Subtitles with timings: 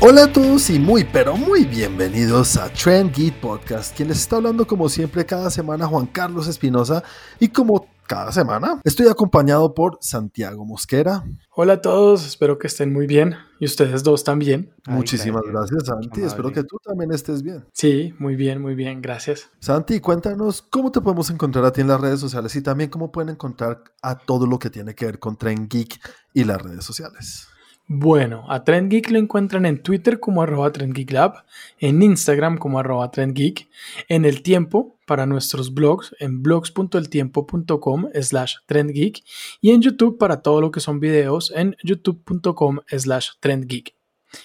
[0.00, 3.96] Hola a todos y muy pero muy bienvenidos a Trend Geek Podcast.
[3.96, 7.02] Quien les está hablando como siempre cada semana Juan Carlos Espinosa
[7.40, 11.24] y como cada semana estoy acompañado por Santiago Mosquera.
[11.50, 14.72] Hola a todos, espero que estén muy bien y ustedes dos también.
[14.86, 16.22] Muchísimas gracias, Santi.
[16.22, 17.64] Espero que tú también estés bien.
[17.72, 19.50] Sí, muy bien, muy bien, gracias.
[19.58, 23.10] Santi, cuéntanos cómo te podemos encontrar a ti en las redes sociales y también cómo
[23.10, 26.00] pueden encontrar a todo lo que tiene que ver con Trend Geek
[26.34, 27.48] y las redes sociales.
[27.90, 31.42] Bueno, a Trend Geek lo encuentran en Twitter como arroba TrendGeekLab,
[31.78, 33.66] en Instagram como arroba TrendGeek,
[34.10, 39.24] en El Tiempo para nuestros blogs en blogs.eltiempo.com slash TrendGeek
[39.62, 43.94] y en YouTube para todo lo que son videos en youtube.com slash TrendGeek.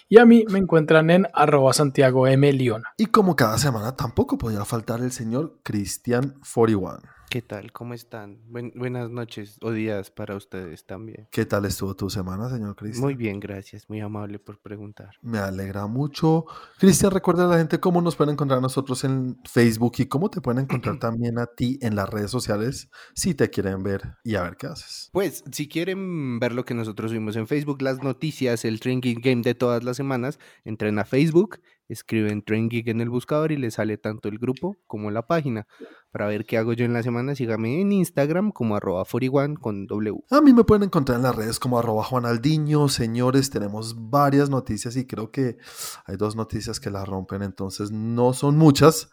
[0.07, 2.53] Y a mí me encuentran en arroba Santiago M.
[2.53, 2.93] Leona.
[2.97, 7.01] Y como cada semana tampoco podía faltar el señor Cristian41.
[7.33, 7.71] ¿Qué tal?
[7.71, 8.37] ¿Cómo están?
[8.75, 11.27] buenas noches o días para ustedes también.
[11.31, 13.03] ¿Qué tal estuvo tu semana, señor Cristian?
[13.03, 13.89] Muy bien, gracias.
[13.89, 15.15] Muy amable por preguntar.
[15.23, 16.45] Me alegra mucho.
[16.77, 20.41] Cristian, recuerda a la gente cómo nos pueden encontrar nosotros en Facebook y cómo te
[20.41, 24.43] pueden encontrar también a ti en las redes sociales si te quieren ver y a
[24.43, 25.09] ver qué haces.
[25.11, 29.41] Pues, si quieren ver lo que nosotros subimos en Facebook, las noticias, el Drinking Game
[29.41, 33.75] de todas las semanas, entren a Facebook escriben Train Geek en el buscador y les
[33.75, 35.67] sale tanto el grupo como la página.
[36.11, 39.87] Para ver qué hago yo en la semana, sígame en Instagram como arroba 41 con
[39.87, 40.23] W.
[40.29, 42.87] A mí me pueden encontrar en las redes como arroba Juanaldiño.
[42.87, 45.57] Señores, tenemos varias noticias y creo que
[46.05, 49.09] hay dos noticias que la rompen, entonces no son muchas,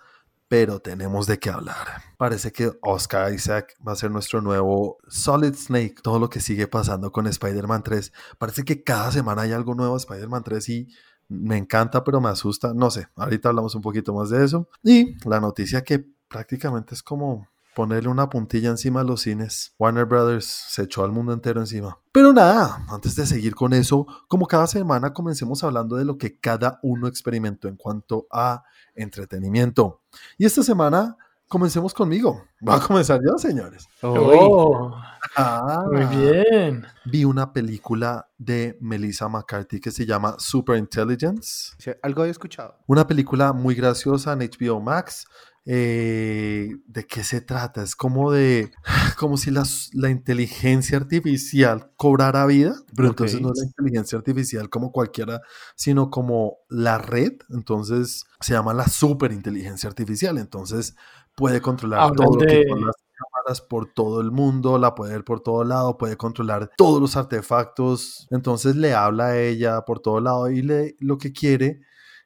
[0.50, 2.02] pero tenemos de qué hablar.
[2.18, 5.94] Parece que Oscar Isaac va a ser nuestro nuevo Solid Snake.
[6.02, 8.12] Todo lo que sigue pasando con Spider-Man 3.
[8.36, 10.88] Parece que cada semana hay algo nuevo Spider-Man 3 y
[11.30, 12.74] me encanta, pero me asusta.
[12.74, 14.68] No sé, ahorita hablamos un poquito más de eso.
[14.82, 19.74] Y la noticia que prácticamente es como ponerle una puntilla encima a los cines.
[19.78, 21.98] Warner Brothers se echó al mundo entero encima.
[22.12, 26.38] Pero nada, antes de seguir con eso, como cada semana comencemos hablando de lo que
[26.38, 28.64] cada uno experimentó en cuanto a
[28.94, 30.02] entretenimiento.
[30.36, 31.16] Y esta semana
[31.50, 32.44] comencemos conmigo.
[32.66, 33.88] Va a comenzar yo, señores.
[34.02, 34.94] Oh,
[35.36, 36.86] ah, muy bien.
[37.04, 41.72] Vi una película de Melissa McCarthy que se llama Super Intelligence.
[42.02, 42.78] algo he escuchado.
[42.86, 45.26] Una película muy graciosa en HBO Max.
[45.66, 47.82] Eh, ¿De qué se trata?
[47.82, 48.70] Es como de,
[49.18, 54.70] como si la, la inteligencia artificial cobrara vida, pero entonces no es la inteligencia artificial
[54.70, 55.40] como cualquiera,
[55.74, 60.94] sino como la red, entonces se llama la superinteligencia artificial, entonces
[61.40, 65.24] puede controlar todo lo que son las cámaras por todo el mundo, la puede ver
[65.24, 70.20] por todo lado, puede controlar todos los artefactos, entonces le habla a ella por todo
[70.20, 71.80] lado y le, lo que quiere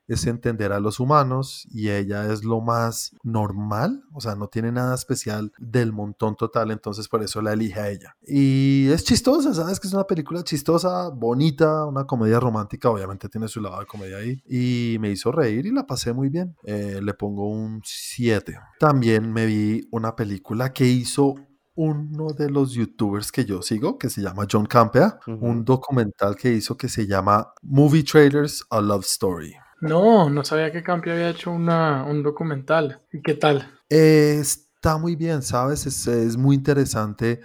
[0.06, 4.72] es entender a los humanos y ella es lo más normal, o sea, no tiene
[4.72, 8.16] nada especial del montón total, entonces por eso la elige a ella.
[8.26, 9.80] Y es chistosa, ¿sabes?
[9.80, 14.18] Que es una película chistosa, bonita, una comedia romántica, obviamente tiene su lado de comedia
[14.18, 16.56] ahí, y me hizo reír y la pasé muy bien.
[16.64, 18.58] Eh, le pongo un 7.
[18.78, 21.34] También me vi una película que hizo
[21.76, 26.52] uno de los youtubers que yo sigo, que se llama John Campea, un documental que
[26.52, 29.54] hizo que se llama Movie Trailers, A Love Story.
[29.88, 33.02] No, no sabía que Campi había hecho una, un documental.
[33.12, 33.70] ¿Y qué tal?
[33.88, 35.86] está muy bien, ¿sabes?
[35.86, 37.40] Es, muy interesante,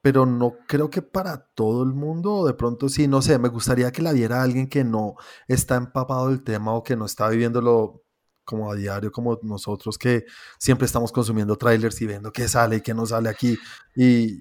[0.00, 3.92] pero no creo que para todo el mundo, de pronto sí, no sé, me gustaría
[3.92, 5.14] que la viera alguien que no
[5.46, 8.02] está empapado del tema o que no está viviéndolo
[8.44, 10.24] como a diario, como nosotros, que
[10.58, 13.56] siempre estamos consumiendo trailers y viendo qué sale y qué no sale aquí.
[13.94, 14.40] Y,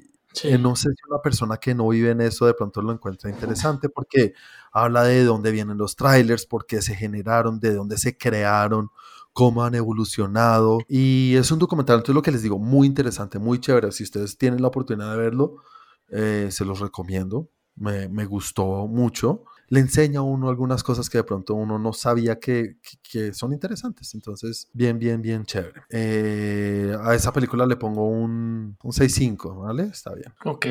[0.60, 3.88] no sé si una persona que no vive en eso de pronto lo encuentra interesante
[3.90, 4.34] porque
[4.74, 8.90] habla de dónde vienen los trailers, por qué se generaron, de dónde se crearon,
[9.32, 10.80] cómo han evolucionado.
[10.90, 13.92] Y es un documental, entonces lo que les digo, muy interesante, muy chévere.
[13.92, 15.58] Si ustedes tienen la oportunidad de verlo,
[16.10, 17.48] eh, se los recomiendo.
[17.76, 21.94] Me, me gustó mucho le enseña a uno algunas cosas que de pronto uno no
[21.94, 24.14] sabía que, que, son interesantes.
[24.14, 25.82] Entonces, bien, bien, bien chévere.
[25.90, 29.84] Eh, a esa película le pongo un, un 6-5, ¿vale?
[29.84, 30.32] Está bien.
[30.46, 30.68] Ok.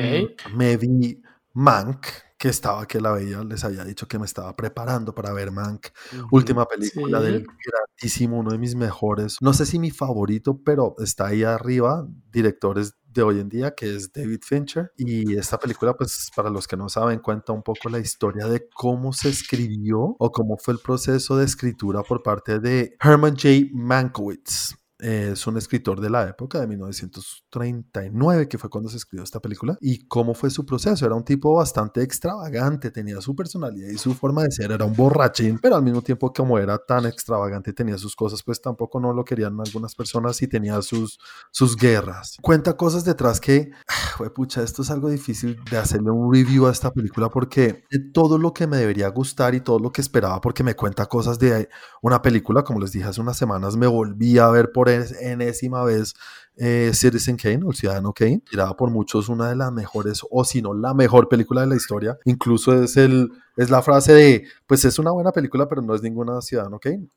[0.55, 1.21] Me vi
[1.51, 2.05] Mank,
[2.43, 5.87] que estaba que la veía, les había dicho que me estaba preparando para ver Mank,
[6.29, 11.27] última película del gratísimo, uno de mis mejores, no sé si mi favorito, pero está
[11.27, 14.91] ahí arriba, directores de hoy en día, que es David Fincher.
[14.97, 18.67] Y esta película, pues para los que no saben, cuenta un poco la historia de
[18.75, 23.69] cómo se escribió o cómo fue el proceso de escritura por parte de Herman J.
[23.71, 24.82] Mankiewicz.
[25.03, 29.77] Es un escritor de la época de 1939, que fue cuando se escribió esta película,
[29.81, 31.05] y cómo fue su proceso.
[31.05, 34.95] Era un tipo bastante extravagante, tenía su personalidad y su forma de ser, era un
[34.95, 39.11] borrachín, pero al mismo tiempo como era tan extravagante tenía sus cosas, pues tampoco no
[39.11, 41.19] lo querían algunas personas y tenía sus,
[41.51, 42.37] sus guerras.
[42.41, 43.71] Cuenta cosas detrás que,
[44.35, 47.83] pucha, esto es algo difícil de hacerle un review a esta película porque
[48.13, 51.39] todo lo que me debería gustar y todo lo que esperaba, porque me cuenta cosas
[51.39, 51.67] de
[52.01, 56.13] una película, como les dije hace unas semanas, me volví a ver por enésima vez
[56.55, 60.43] eh, Citizen Kane o El Ciudadano Kane, tirada por muchos una de las mejores, o
[60.43, 62.17] si no la mejor película de la historia.
[62.25, 66.01] Incluso es, el, es la frase de, pues es una buena película, pero no es
[66.01, 67.07] ninguna Ciudadano Kane.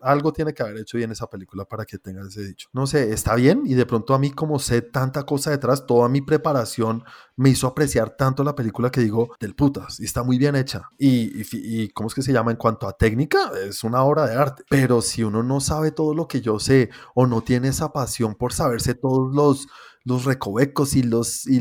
[0.00, 2.68] Algo tiene que haber hecho bien esa película para que tenga ese dicho.
[2.72, 6.08] No sé, está bien y de pronto a mí como sé tanta cosa detrás, toda
[6.08, 7.04] mi preparación
[7.36, 10.90] me hizo apreciar tanto la película que digo, del putas, y está muy bien hecha.
[10.98, 12.50] Y, y, y, ¿cómo es que se llama?
[12.50, 14.64] En cuanto a técnica, es una obra de arte.
[14.68, 18.34] Pero si uno no sabe todo lo que yo sé o no tiene esa pasión
[18.34, 19.68] por saber verse todos los,
[20.04, 21.60] los recovecos y los, y,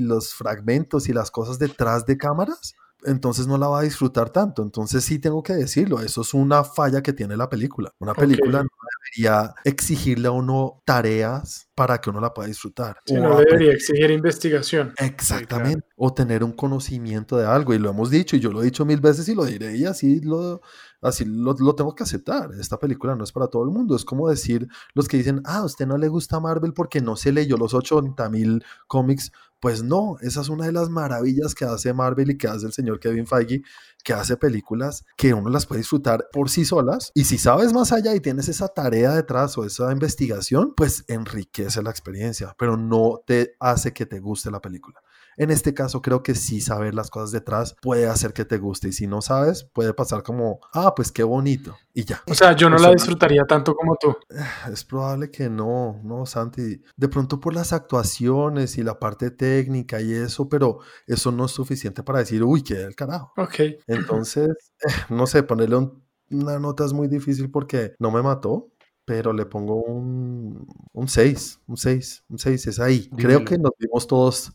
[0.00, 2.74] los fragmentos y las cosas detrás de cámaras,
[3.06, 4.62] entonces no la va a disfrutar tanto.
[4.62, 7.92] Entonces sí tengo que decirlo, eso es una falla que tiene la película.
[7.98, 8.68] Una película no
[9.04, 12.98] debería exigirle a uno tareas para que uno la pueda disfrutar.
[13.04, 14.94] Sí, no debería exigir investigación.
[14.98, 15.86] Exactamente.
[15.96, 17.74] O tener un conocimiento de algo.
[17.74, 19.84] Y lo hemos dicho, y yo lo he dicho mil veces y lo diré, y
[19.84, 20.62] así lo,
[21.02, 22.50] así lo, lo, tengo que aceptar.
[22.58, 23.94] Esta película no es para todo el mundo.
[23.94, 27.16] Es como decir los que dicen, ah, a usted no le gusta Marvel porque no
[27.16, 29.30] se leyó los 80 mil cómics.
[29.60, 32.72] Pues no, esa es una de las maravillas que hace Marvel y que hace el
[32.72, 33.62] señor Kevin Feige,
[34.04, 37.10] que hace películas que uno las puede disfrutar por sí solas.
[37.14, 41.82] Y si sabes más allá y tienes esa tarea detrás o esa investigación, pues enriquece
[41.82, 45.00] la experiencia, pero no te hace que te guste la película.
[45.36, 48.88] En este caso creo que sí saber las cosas detrás puede hacer que te guste
[48.88, 52.22] y si no sabes puede pasar como, ah, pues qué bonito y ya.
[52.26, 54.14] O sea, yo no la disfrutaría tanto como tú.
[54.72, 56.82] Es probable que no, no, Santi.
[56.96, 61.52] De pronto por las actuaciones y la parte técnica y eso, pero eso no es
[61.52, 63.32] suficiente para decir, uy, qué del carajo.
[63.36, 63.60] Ok.
[63.86, 64.48] Entonces,
[65.10, 65.90] no sé, ponerle
[66.30, 68.70] una nota es muy difícil porque no me mató,
[69.04, 73.08] pero le pongo un 6, un 6, un 6, es ahí.
[73.16, 74.52] Creo que nos vimos todos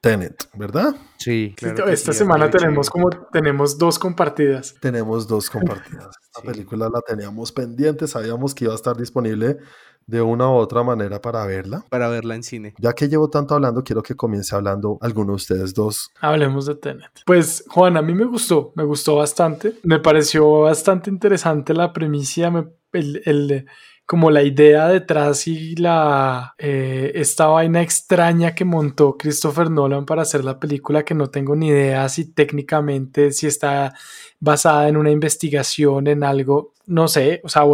[0.00, 0.94] Tenet, ¿verdad?
[1.18, 1.88] Sí, claro.
[1.88, 4.76] Esta semana tenemos como tenemos dos compartidas.
[4.80, 6.16] Tenemos dos compartidas.
[6.22, 9.58] Esta película la teníamos pendiente, sabíamos que iba a estar disponible
[10.06, 11.84] de una u otra manera para verla.
[11.90, 12.74] Para verla en cine.
[12.78, 16.10] Ya que llevo tanto hablando, quiero que comience hablando alguno de ustedes dos.
[16.20, 17.10] Hablemos de Tenet.
[17.26, 19.74] Pues, Juan, a mí me gustó, me gustó bastante.
[19.82, 22.52] Me pareció bastante interesante la premisa,
[22.92, 23.66] el, el
[24.08, 30.22] como la idea detrás y la eh, esta vaina extraña que montó Christopher Nolan para
[30.22, 33.92] hacer la película que no tengo ni idea si técnicamente si está
[34.40, 37.64] basada en una investigación en algo no sé, o sea,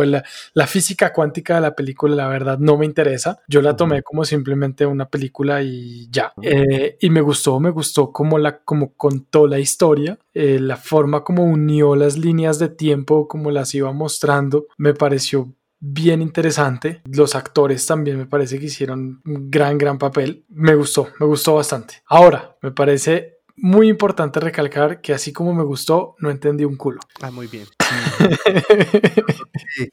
[0.55, 3.39] la, física cuántica de la película, la verdad, no me interesa.
[3.47, 6.33] Yo la tomé como simplemente una película y ya.
[6.43, 11.23] Eh, y me gustó, me gustó como, la, como contó la historia, eh, la forma
[11.23, 15.55] como unió las líneas de tiempo, como las iba mostrando, me pareció
[15.87, 17.03] bien interesante.
[17.05, 20.47] Los actores también me parece que hicieron un gran, gran papel.
[20.49, 22.03] Me gustó, me gustó bastante.
[22.07, 27.01] Ahora, me parece muy importante recalcar que así como me gustó, no entendí un culo.
[27.21, 27.67] Ah, muy bien.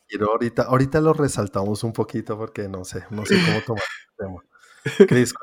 [0.08, 4.26] quiero ahorita, ahorita lo resaltamos un poquito porque no sé, no sé cómo tomar el
[4.26, 4.44] tema.
[5.10, 5.34] Chris,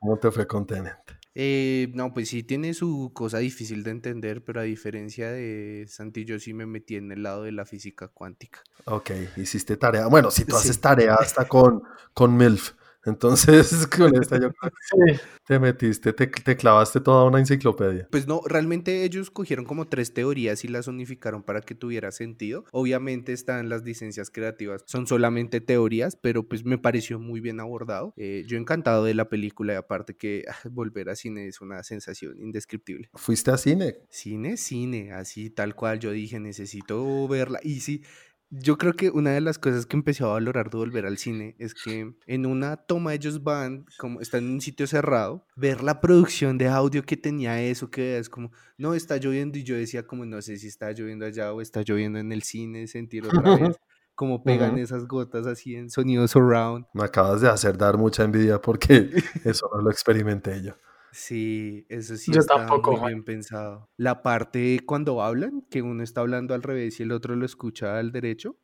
[0.00, 1.17] ¿cómo te fue con Tenet?
[1.40, 6.24] Eh, no, pues sí tiene su cosa difícil de entender, pero a diferencia de Santi,
[6.24, 8.64] yo sí me metí en el lado de la física cuántica.
[8.86, 10.08] Ok, hiciste tarea.
[10.08, 12.72] Bueno, si tú haces tarea hasta con, con MILF.
[13.04, 14.50] Entonces, con esta yo
[15.46, 18.08] te metiste, te, clavaste toda una enciclopedia.
[18.10, 22.64] Pues no, realmente ellos cogieron como tres teorías y las unificaron para que tuviera sentido.
[22.72, 28.12] Obviamente están las licencias creativas, son solamente teorías, pero pues me pareció muy bien abordado.
[28.16, 31.82] Eh, yo encantado de la película y aparte que ah, volver a cine es una
[31.82, 33.08] sensación indescriptible.
[33.14, 33.96] ¿Fuiste a cine?
[34.10, 37.60] Cine, cine, así tal cual yo dije, necesito verla.
[37.62, 38.02] Y sí,
[38.50, 41.54] yo creo que una de las cosas que empecé a valorar de volver al cine
[41.58, 46.00] es que en una toma ellos van, como están en un sitio cerrado, ver la
[46.00, 50.06] producción de audio que tenía eso, que es como, no, está lloviendo y yo decía
[50.06, 53.56] como, no sé si está lloviendo allá o está lloviendo en el cine, sentir otra
[53.56, 53.76] vez
[54.14, 56.86] como pegan esas gotas así en sonido surround.
[56.92, 59.10] Me acabas de hacer dar mucha envidia porque
[59.44, 60.72] eso no lo experimenté yo.
[61.12, 63.88] Sí, eso sí está muy bien pensado.
[63.96, 67.98] La parte cuando hablan, que uno está hablando al revés y el otro lo escucha
[67.98, 68.56] al derecho,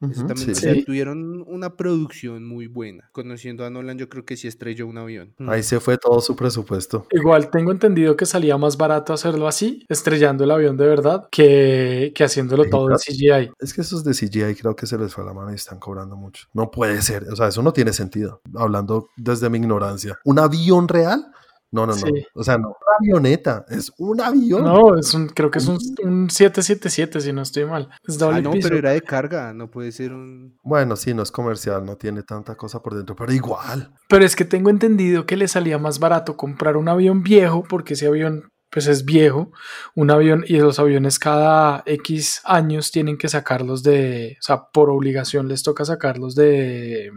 [0.00, 0.84] también, sí.
[0.84, 3.10] tuvieron una producción muy buena.
[3.12, 5.34] Conociendo a Nolan, yo creo que sí estrelló un avión.
[5.38, 5.50] Mm.
[5.50, 7.06] Ahí se fue todo su presupuesto.
[7.10, 12.12] Igual tengo entendido que salía más barato hacerlo así, estrellando el avión de verdad, que,
[12.14, 13.50] que haciéndolo todo en CGI.
[13.58, 15.80] Es que esos de CGI creo que se les fue a la mano y están
[15.80, 16.46] cobrando mucho.
[16.52, 17.24] No puede ser.
[17.32, 18.40] O sea, eso no tiene sentido.
[18.54, 20.16] Hablando desde mi ignorancia.
[20.24, 21.32] ¿Un avión real?
[21.70, 22.02] No, no, no.
[22.34, 24.64] O sea, no una avioneta, es un avión.
[24.64, 27.90] No, es un, creo que es un, 777, si no estoy mal.
[28.06, 30.56] Es ah, no, pero era de carga, no puede ser un.
[30.62, 33.92] Bueno, sí, no es comercial, no tiene tanta cosa por dentro, pero igual.
[34.08, 37.94] Pero es que tengo entendido que le salía más barato comprar un avión viejo, porque
[37.94, 39.50] ese avión pues es viejo,
[39.94, 44.90] un avión y los aviones cada X años tienen que sacarlos de, o sea, por
[44.90, 47.10] obligación les toca sacarlos de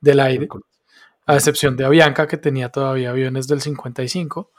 [0.00, 0.46] del aire
[1.28, 4.50] a excepción de Avianca, que tenía todavía aviones del 55,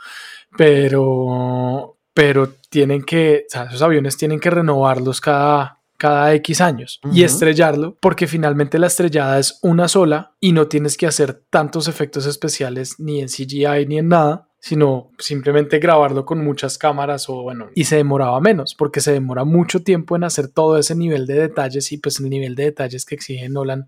[0.55, 7.01] pero, pero tienen que, o sea, esos aviones tienen que renovarlos cada, cada X años
[7.11, 11.88] y estrellarlo, porque finalmente la estrellada es una sola y no tienes que hacer tantos
[11.88, 17.44] efectos especiales ni en CGI ni en nada, sino simplemente grabarlo con muchas cámaras o
[17.44, 21.25] bueno, y se demoraba menos, porque se demora mucho tiempo en hacer todo ese nivel
[21.25, 23.88] de detalles y pues el nivel de detalles que exige Nolan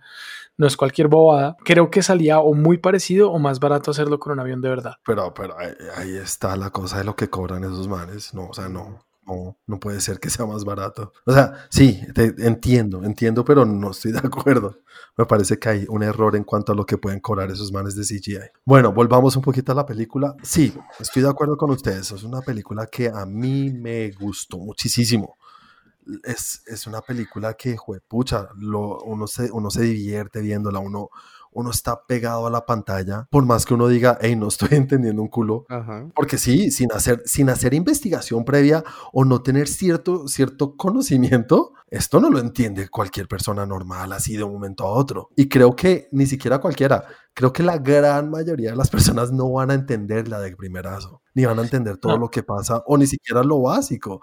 [0.57, 1.57] no es cualquier bobada.
[1.63, 4.93] Creo que salía o muy parecido o más barato hacerlo con un avión de verdad.
[5.05, 8.69] Pero, pero ahí, está la cosa de lo que cobran esos manes, no, o sea,
[8.69, 9.03] no.
[9.25, 11.13] No, no puede ser que sea más barato.
[11.25, 12.01] O sea, sí,
[12.39, 14.79] entiendo, entiendo, pero no estoy de acuerdo.
[15.17, 17.95] Me parece que hay un error en cuanto a lo que pueden cobrar esos manes
[17.95, 18.39] de CGI.
[18.65, 20.35] Bueno, volvamos un poquito a la película.
[20.41, 22.11] Sí, estoy de acuerdo con ustedes.
[22.11, 25.37] Es una película que a mí me gustó muchísimo
[26.23, 31.09] es, es una película que, pucha, lo, uno, se, uno se divierte viéndola, uno,
[31.51, 35.21] uno está pegado a la pantalla, por más que uno diga, hey, no estoy entendiendo
[35.21, 35.65] un culo.
[36.15, 42.21] Porque sí, sin hacer, sin hacer investigación previa o no tener cierto, cierto conocimiento, esto
[42.21, 45.29] no lo entiende cualquier persona normal así de un momento a otro.
[45.35, 47.03] Y creo que ni siquiera cualquiera,
[47.33, 51.21] creo que la gran mayoría de las personas no van a entender la de primerazo,
[51.33, 54.21] ni van a entender todo lo que pasa o ni siquiera lo básico.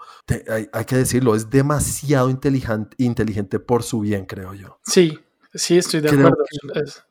[0.49, 4.79] hay, hay, que decirlo, es demasiado inteligente, inteligente por su bien, creo yo.
[4.83, 5.19] Sí,
[5.53, 6.37] Sí, estoy de acuerdo.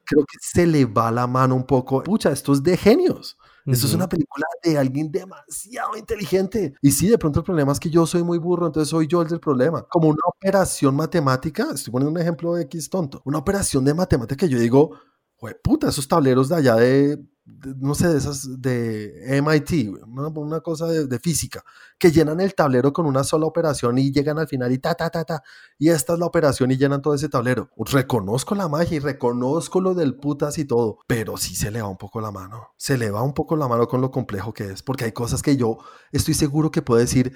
[0.05, 2.03] creo que se le va la mano un poco.
[2.03, 3.37] Pucha, esto es de genios.
[3.67, 6.73] Esto es una película de alguien demasiado inteligente.
[6.81, 9.21] Y sí, de pronto el problema es que yo soy muy burro, entonces soy yo
[9.21, 9.83] el del problema.
[9.83, 14.47] Como una operación matemática, estoy poniendo un ejemplo de X tonto, una operación de matemática
[14.47, 14.99] que yo digo,
[15.63, 17.23] puta, esos tableros de allá de
[17.79, 21.65] no sé, de esas de MIT, una, cosa de, física,
[21.99, 25.11] que llenan el tablero con una sola operación y llegan al final y ta, ta,
[25.11, 25.43] ta, ta,
[25.79, 27.71] y esta es la operación y llenan todo ese tablero.
[27.77, 31.89] Reconozco la magia y reconozco lo del putas y todo, pero sí se le va
[31.89, 34.71] un poco la mano, se le va un poco la mano con lo complejo que
[34.71, 35.79] es, porque hay cosas que yo
[36.13, 37.35] estoy seguro que puedo decir,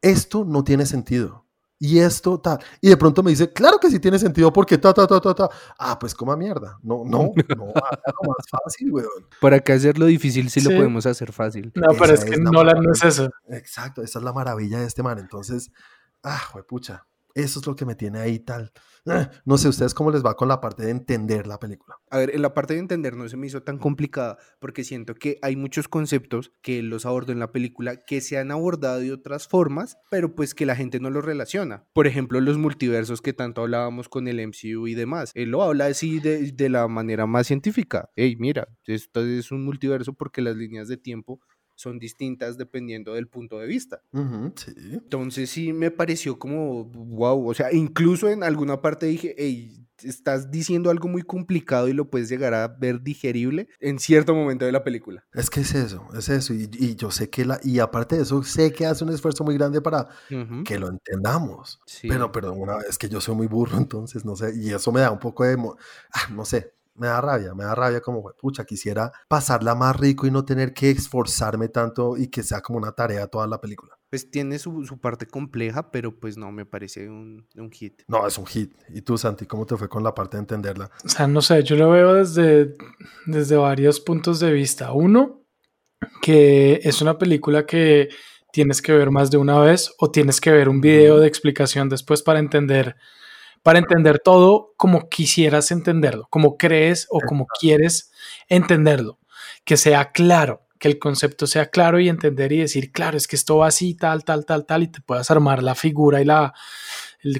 [0.00, 1.46] esto no tiene sentido
[1.82, 2.60] y esto, tal.
[2.80, 5.34] Y de pronto me dice, claro que sí tiene sentido porque ta, ta, ta, ta,
[5.34, 5.50] ta.
[5.76, 6.78] Ah, pues coma mierda.
[6.80, 7.64] No, no, no,
[8.06, 9.26] algo más fácil, weón.
[9.40, 11.72] Para que hacerlo difícil sí, lo podemos hacer fácil.
[11.74, 13.30] No, pero es que no, no es eso.
[13.48, 15.18] Exacto, esa es la maravilla de este man.
[15.18, 15.72] Entonces,
[16.22, 17.04] ah, pucha.
[17.34, 18.72] Eso es lo que me tiene ahí tal.
[19.06, 21.96] Ah, no sé, ¿ustedes cómo les va con la parte de entender la película?
[22.10, 25.14] A ver, en la parte de entender no se me hizo tan complicada porque siento
[25.14, 29.12] que hay muchos conceptos que los abordo en la película que se han abordado de
[29.12, 31.84] otras formas, pero pues que la gente no los relaciona.
[31.92, 35.32] Por ejemplo, los multiversos que tanto hablábamos con el MCU y demás.
[35.34, 38.08] Él lo habla así de, de la manera más científica.
[38.14, 41.40] Hey, mira, esto es un multiverso porque las líneas de tiempo
[41.74, 44.02] son distintas dependiendo del punto de vista.
[44.12, 50.50] Entonces sí me pareció como, wow, o sea, incluso en alguna parte dije, hey, estás
[50.50, 54.72] diciendo algo muy complicado y lo puedes llegar a ver digerible en cierto momento de
[54.72, 55.24] la película.
[55.32, 56.54] Es que es eso, es eso.
[56.54, 59.54] Y, yo sé que la, y aparte de eso, sé que hace un esfuerzo muy
[59.54, 60.08] grande para
[60.64, 61.80] que lo entendamos.
[62.02, 65.00] Pero, pero una vez que yo soy muy burro, entonces no sé, y eso me
[65.00, 65.56] da un poco de,
[66.12, 70.26] ah, no sé, me da rabia, me da rabia como, pucha, quisiera pasarla más rico
[70.26, 73.98] y no tener que esforzarme tanto y que sea como una tarea toda la película.
[74.10, 78.02] Pues tiene su, parte compleja, pero pues no, me parece un, hit.
[78.08, 78.74] No, es un hit.
[78.90, 80.90] ¿Y tú, Santi, cómo te fue con la parte de entenderla?
[81.04, 82.76] O sea, no sé, yo lo veo desde,
[83.24, 84.92] desde varios puntos de vista.
[84.92, 85.46] Uno,
[86.20, 88.10] que es una película que
[88.52, 91.88] tienes que ver más de una vez o tienes que ver un video de explicación
[91.88, 92.96] después para entender
[93.62, 98.12] para entender todo como quisieras entenderlo, como crees o como quieres
[98.48, 99.18] entenderlo,
[99.64, 103.36] que sea claro, que el concepto sea claro y entender y decir, claro, es que
[103.36, 106.54] esto va así, tal, tal, tal, tal, y te puedas armar la figura y la,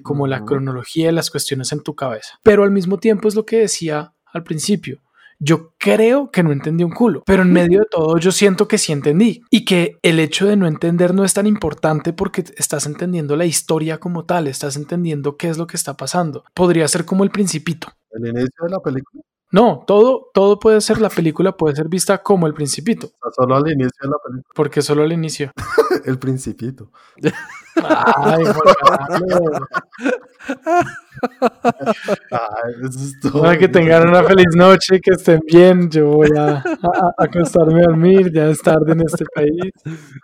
[0.03, 2.39] como la cronología de las cuestiones en tu cabeza.
[2.45, 5.03] Pero al mismo tiempo es lo que decía al principio.
[5.45, 8.79] Yo creo que no entendí un culo, pero en medio de todo yo siento que
[8.79, 12.87] sí entendí y que el hecho de no entender no es tan importante porque estás
[12.87, 16.45] entendiendo la historia como tal, estás entendiendo qué es lo que está pasando.
[16.55, 17.89] Podría ser como el principito.
[18.13, 19.23] El inicio de la película.
[19.53, 23.11] No, todo, todo puede ser, la película puede ser vista como el principito.
[23.37, 24.53] solo al inicio de la película.
[24.55, 25.53] Porque solo al inicio.
[26.07, 26.91] el principito.
[27.75, 28.45] Ay,
[33.33, 35.91] Para que tengan una feliz noche, que estén bien.
[35.91, 36.65] Yo voy a,
[37.19, 39.73] acostarme a dormir, ya es tarde en este país.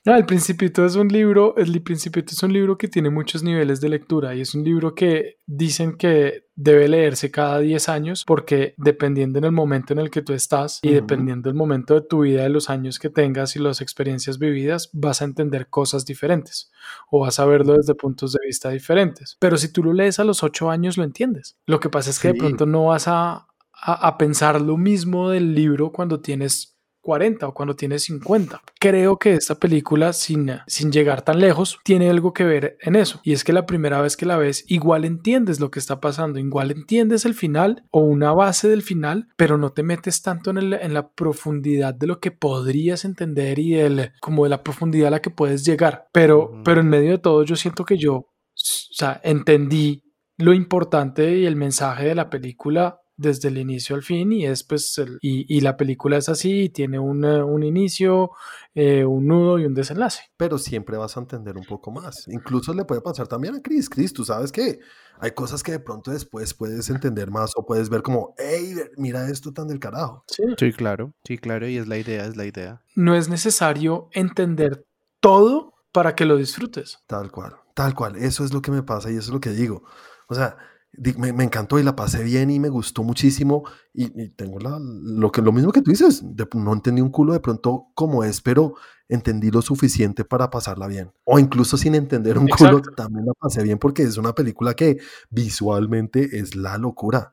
[0.04, 3.90] el Principito es un libro, el Principito es un libro que tiene muchos niveles de
[3.90, 9.38] lectura y es un libro que dicen que debe leerse cada 10 años porque dependiendo
[9.38, 12.42] en el momento en el que tú estás y dependiendo del momento de tu vida,
[12.42, 16.72] de los años que tengas y las experiencias vividas, vas a entender cosas diferentes
[17.10, 19.36] o vas a verlo desde puntos de vista diferentes.
[19.38, 21.56] Pero si tú lo lees a los 8 años, lo entiendes.
[21.64, 25.54] Lo que pasa es que de pronto no vas a, a pensar lo mismo del
[25.54, 28.62] libro cuando tienes 40 o cuando tiene 50.
[28.80, 33.20] Creo que esta película, sin, sin llegar tan lejos, tiene algo que ver en eso.
[33.22, 36.38] Y es que la primera vez que la ves, igual entiendes lo que está pasando,
[36.38, 40.72] igual entiendes el final o una base del final, pero no te metes tanto en,
[40.72, 45.12] en la profundidad de lo que podrías entender y el, como de la profundidad a
[45.12, 46.08] la que puedes llegar.
[46.12, 50.02] Pero, pero en medio de todo, yo siento que yo, o sea, entendí
[50.36, 54.62] lo importante y el mensaje de la película desde el inicio al fin y es
[54.62, 58.30] pues y, la película es así tiene un, un inicio
[58.74, 60.30] eh, un nudo y un desenlace.
[60.36, 62.28] Pero siempre vas a entender un poco más.
[62.28, 63.90] Incluso le puede pasar también a Chris.
[63.90, 64.78] Chris tú sabes que
[65.18, 69.28] hay cosas que de pronto después puedes entender más o puedes ver como hey mira
[69.28, 70.44] esto tan del carajo sí.
[70.56, 71.12] sí claro.
[71.24, 72.80] Sí claro y es la idea es la idea.
[72.94, 74.86] No es necesario entender
[75.20, 77.00] todo para que lo disfrutes.
[77.08, 78.16] Tal cual tal cual.
[78.16, 79.84] Eso es lo que me pasa y eso es lo que digo.
[80.26, 80.56] O sea
[80.92, 83.64] me, me, encantó y la pasé bien y me gustó muchísimo.
[83.92, 87.40] Y, tengo la, lo, que, lo mismo que tú dices, no entendí un culo de
[87.40, 88.74] pronto como es, pero
[89.08, 91.12] entendí lo suficiente para pasarla bien.
[91.24, 94.98] O incluso sin entender un culo, también la pasé bien porque es una película que
[95.30, 97.32] visualmente es la locura.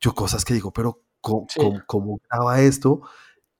[0.00, 1.46] Yo cosas que digo, pero ¿cómo,
[1.86, 3.02] cómo, graba esto?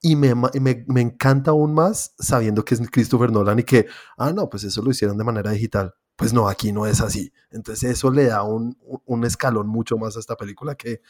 [0.01, 3.87] Y me, me, me, encanta aún más sabiendo que es Christopher Nolan y que,
[4.17, 5.95] ah, no, pues eso lo hicieron de manera digital.
[6.15, 7.33] Pues no, aquí no es así.
[7.51, 11.01] Entonces eso le da un, un escalón mucho más a esta película que,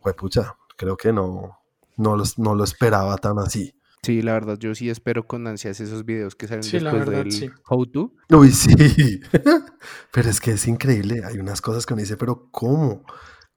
[0.00, 1.58] pues pucha, creo que no,
[1.96, 3.74] no, los, no lo esperaba tan así.
[4.04, 7.86] Sí, la verdad, yo sí espero con ansias esos videos que salen después del How
[7.86, 8.12] To.
[8.30, 9.20] Uy, sí.
[10.12, 11.22] pero es que es increíble.
[11.24, 13.04] Hay unas cosas que uno dice, pero ¿cómo?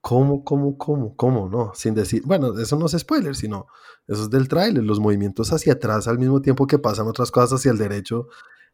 [0.02, 1.50] ¿Cómo, cómo, cómo, cómo?
[1.50, 3.66] No, sin decir, bueno, eso no es spoiler, sino
[4.08, 7.54] eso es del tráiler, los movimientos hacia atrás al mismo tiempo que pasan otras cosas
[7.54, 8.28] hacia el derecho,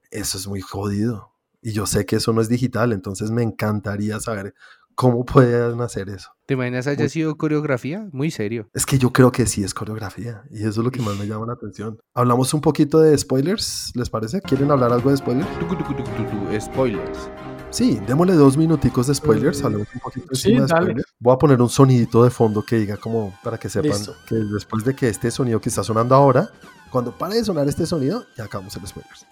[0.09, 1.30] eso es muy jodido.
[1.61, 4.55] Y yo sé que eso no es digital, entonces me encantaría saber
[4.95, 6.29] cómo pueden hacer eso.
[6.45, 8.07] ¿Te imaginas haya sido coreografía?
[8.11, 8.69] Muy serio.
[8.73, 11.27] Es que yo creo que sí es coreografía y eso es lo que más me
[11.27, 11.99] llama la atención.
[12.13, 14.41] Hablamos un poquito de spoilers, ¿les parece?
[14.41, 15.47] ¿Quieren hablar algo de spoilers?
[16.59, 17.29] Spoilers.
[17.69, 21.03] Sí, démosle dos minuticos de spoilers, hablemos un poquito de, sí, spoilers.
[21.19, 24.83] Voy a poner un sonidito de fondo que diga como para que sepan que después
[24.83, 26.49] de que este sonido que está sonando ahora,
[26.91, 29.25] cuando pare de sonar este sonido, ya acabamos el spoilers.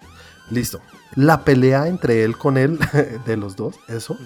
[0.50, 0.80] Listo.
[1.16, 2.78] La pelea entre él con él,
[3.26, 4.16] de los dos, eso,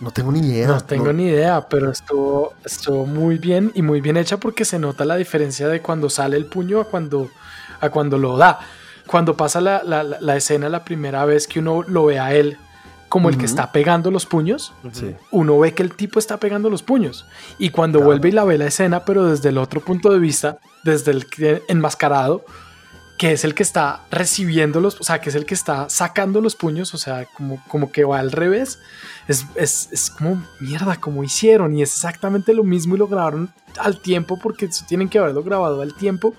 [0.00, 0.68] no tengo ni idea.
[0.68, 4.78] No tengo ni idea, pero estuvo, estuvo muy bien y muy bien hecha porque se
[4.78, 7.28] nota la diferencia de cuando sale el puño a cuando,
[7.80, 8.60] a cuando lo da.
[9.06, 12.56] Cuando pasa la, la, escena la primera vez que uno lo ve a él
[13.08, 14.72] como el que está pegando los puños,
[15.32, 17.26] uno ve que el tipo está pegando los puños.
[17.58, 20.58] Y cuando vuelve y la ve la escena, pero desde el otro punto de vista,
[20.84, 21.26] desde el
[21.66, 22.44] enmascarado,
[23.20, 26.40] que es el que está recibiendo los, o sea, que es el que está sacando
[26.40, 28.78] los puños, o sea, como, como que va al revés.
[29.28, 33.52] Es, es, es como mierda, como hicieron, y es exactamente lo mismo y lo grabaron
[33.78, 36.34] al tiempo, porque tienen que haberlo grabado al tiempo,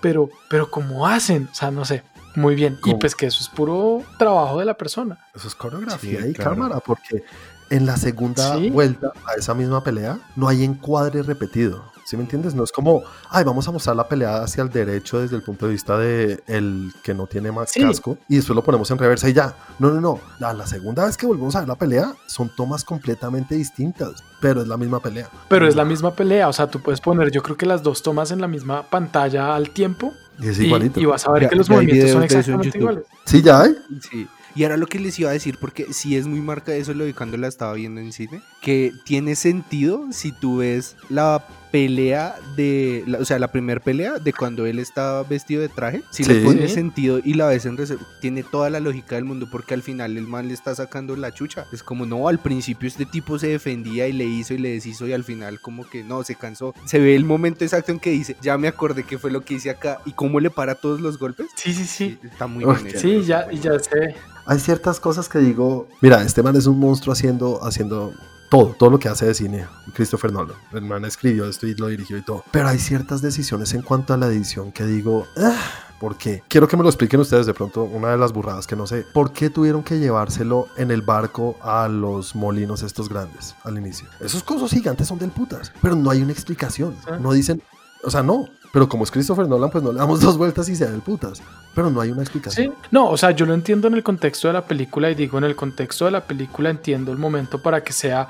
[0.00, 2.04] pero, pero como hacen, o sea, no sé,
[2.36, 2.78] muy bien.
[2.86, 5.18] Y pues que eso es puro trabajo de la persona.
[5.34, 7.22] Eso es coreografía y cámara, porque
[7.68, 11.92] en la segunda vuelta a esa misma pelea no hay encuadre repetido.
[12.04, 12.54] ¿Sí me entiendes?
[12.54, 15.66] No es como, ay, vamos a mostrar la pelea hacia el derecho desde el punto
[15.66, 19.28] de vista de el que no tiene más casco y después lo ponemos en reversa
[19.28, 19.54] y ya.
[19.78, 20.20] No, no, no.
[20.38, 24.62] La, la, segunda vez que volvemos a ver la pelea son tomas completamente distintas, pero
[24.62, 25.28] es la misma pelea.
[25.48, 26.48] Pero es la misma pelea.
[26.48, 29.54] O sea, tú puedes poner, yo creo que las dos tomas en la misma pantalla
[29.54, 30.12] al tiempo.
[30.38, 31.00] Y es igualito.
[31.00, 33.04] Y, vas a ver que los movimientos son exactamente iguales.
[33.24, 33.76] Sí, ya hay.
[34.10, 34.28] Sí.
[34.56, 37.04] Y ahora lo que les iba a decir, porque si es muy marca eso lo
[37.04, 42.36] de cuando la estaba viendo en cine, que tiene sentido si tú ves la pelea
[42.54, 46.22] de, la- o sea, la primera pelea de cuando él estaba vestido de traje, si
[46.22, 46.32] Sí.
[46.32, 46.76] le pones Sí.
[46.76, 50.16] sentido y la ves en reserva, tiene toda la lógica del mundo porque al final
[50.16, 51.66] el man le está sacando la chucha.
[51.72, 55.08] Es como, no, al principio este tipo se defendía y le hizo y le deshizo
[55.08, 56.74] y al final como que no, se cansó.
[56.84, 59.54] Se ve el momento exacto en que dice, ya me acordé que fue lo que
[59.54, 61.48] hice acá y cómo le para todos los golpes.
[61.56, 62.18] Sí, sí, sí.
[62.22, 62.98] Está muy Uy, bien.
[63.00, 64.14] Sí, ya, y ya sé.
[64.46, 68.12] Hay ciertas cosas que digo, mira, este man es un monstruo haciendo, haciendo
[68.54, 69.66] todo, todo lo que hace de cine.
[69.94, 72.44] Christopher Nolan, el man escribió esto y lo dirigió y todo.
[72.52, 75.58] Pero hay ciertas decisiones en cuanto a la edición que digo, ah,
[75.98, 76.44] ¿por qué?
[76.46, 79.04] Quiero que me lo expliquen ustedes de pronto, una de las burradas que no sé.
[79.12, 84.06] ¿Por qué tuvieron que llevárselo en el barco a los molinos estos grandes al inicio?
[84.20, 86.94] Esos cosas gigantes son del putas, pero no hay una explicación.
[87.08, 87.18] Ah.
[87.20, 87.60] No dicen,
[88.04, 88.48] o sea, no.
[88.74, 91.40] Pero como es Christopher Nolan, pues no le damos dos vueltas y sea del putas.
[91.74, 92.66] Pero no hay una explicación.
[92.66, 95.38] Sí, no, o sea, yo lo entiendo en el contexto de la película y digo
[95.38, 98.28] en el contexto de la película entiendo el momento para que sea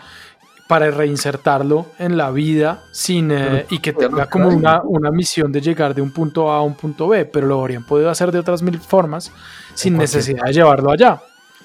[0.69, 5.61] para reinsertarlo en la vida sin eh, y que tenga como una, una misión de
[5.61, 8.39] llegar de un punto A a un punto B, pero lo habrían podido hacer de
[8.39, 9.31] otras mil formas
[9.75, 11.21] sin necesidad de llevarlo allá.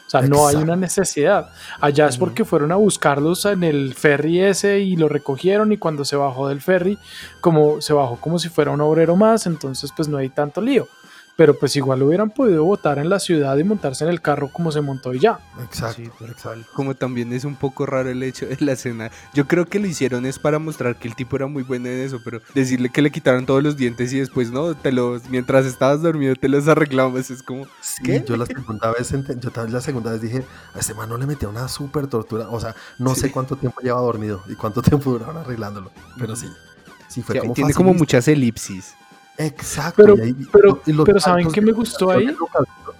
[0.09, 1.51] O sea, no hay una necesidad.
[1.79, 6.03] Allá es porque fueron a buscarlos en el ferry ese y lo recogieron y cuando
[6.03, 6.97] se bajó del ferry,
[7.41, 10.87] como se bajó como si fuera un obrero más, entonces pues no hay tanto lío.
[11.39, 14.51] Pero pues igual lo hubieran podido votar en la ciudad y montarse en el carro
[14.51, 15.39] como se montó y ya.
[15.63, 16.01] Exacto.
[16.03, 16.09] Sí.
[16.73, 19.09] Como también es un poco raro el hecho de la escena.
[19.33, 21.99] Yo creo que lo hicieron es para mostrar que el tipo era muy bueno en
[21.99, 25.65] eso, pero decirle que le quitaron todos los dientes y después no, te los mientras
[25.65, 28.21] estabas dormido te los arreglamos, es como Sí, ¿Qué?
[28.27, 30.43] yo la segunda vez yo también la segunda vez dije,
[30.75, 33.29] a este man no le metía una súper tortura, o sea, no sé Sí.
[33.29, 36.49] cuánto tiempo lleva dormido y cuánto tiempo duraron arreglándolo, pero sí,
[37.07, 38.93] sí fue como tiene como muchas elipsis.
[39.39, 40.03] Exacto.
[40.03, 42.35] Pero- y ahí- pero- y pero ¿saben qué me gustó ahí?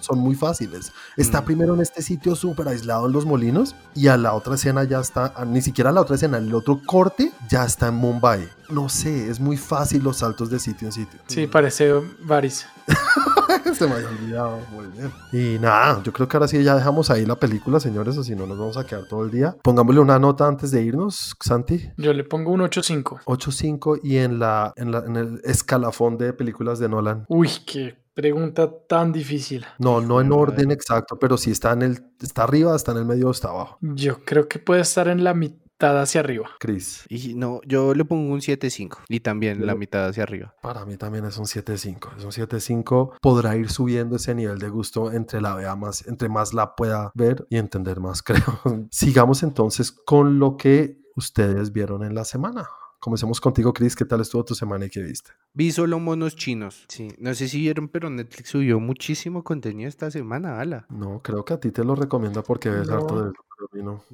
[0.00, 0.92] Son muy fáciles.
[1.18, 1.44] Está Mm.
[1.44, 4.98] primero en este sitio súper aislado en los molinos y a la otra escena ya
[5.00, 8.48] está, ni siquiera a la otra escena, el otro corte ya está en Mumbai.
[8.70, 11.20] No sé, es muy fácil los saltos de sitio en sitio.
[11.26, 12.66] Sí, parece Varys.
[13.74, 15.12] Se me había olvidado, muy bien.
[15.32, 18.34] Y nada, yo creo que ahora sí ya dejamos ahí la película, señores, o si
[18.34, 19.56] no nos vamos a quedar todo el día.
[19.62, 21.90] Pongámosle una nota antes de irnos, Santi.
[21.96, 23.24] Yo le pongo un 8.5.
[23.24, 27.24] 8.5 y en, la, en, la, en el escalafón de películas de Nolan.
[27.28, 29.64] Uy, qué pregunta tan difícil.
[29.78, 33.04] No, no en orden exacto, pero si está en el, está arriba, está en el
[33.04, 33.78] medio o está abajo.
[33.80, 36.48] Yo creo que puede estar en la mitad hacia arriba.
[36.58, 37.04] Chris.
[37.08, 40.54] Y no, yo le pongo un 7.5 y también la mitad hacia arriba.
[40.62, 42.16] Para mí también es un 7.5.
[42.18, 43.14] Es un 7.5.
[43.20, 47.10] Podrá ir subiendo ese nivel de gusto entre la vea más, entre más la pueda
[47.14, 48.60] ver y entender más, creo.
[48.90, 52.66] Sigamos entonces con lo que ustedes vieron en la semana.
[52.98, 53.96] Comencemos contigo, Chris.
[53.96, 55.30] ¿Qué tal estuvo tu semana y qué viste?
[55.54, 56.84] Vi solo monos chinos.
[56.88, 60.84] Sí, no sé si vieron, pero Netflix subió muchísimo contenido esta semana, ala.
[60.90, 62.96] No, creo que a ti te lo recomienda porque ves No.
[62.96, 63.32] harto de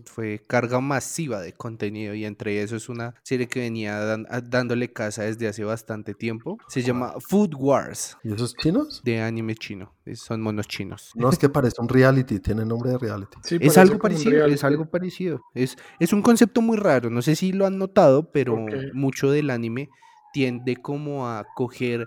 [0.04, 4.92] Fue carga masiva de contenido y entre eso es una serie que venía dan- dándole
[4.92, 6.58] casa desde hace bastante tiempo.
[6.68, 9.02] Se llama Food Wars ¿Y esos chinos?
[9.04, 9.92] de anime chino.
[10.14, 11.10] Son monos chinos.
[11.14, 13.36] No es que parece un reality, tiene nombre de reality.
[13.42, 15.42] Sí, Es algo parecido, es algo parecido.
[15.54, 19.50] Es, es un concepto muy raro, no sé si lo han notado, pero mucho del
[19.50, 19.90] anime
[20.32, 22.06] tiende como a coger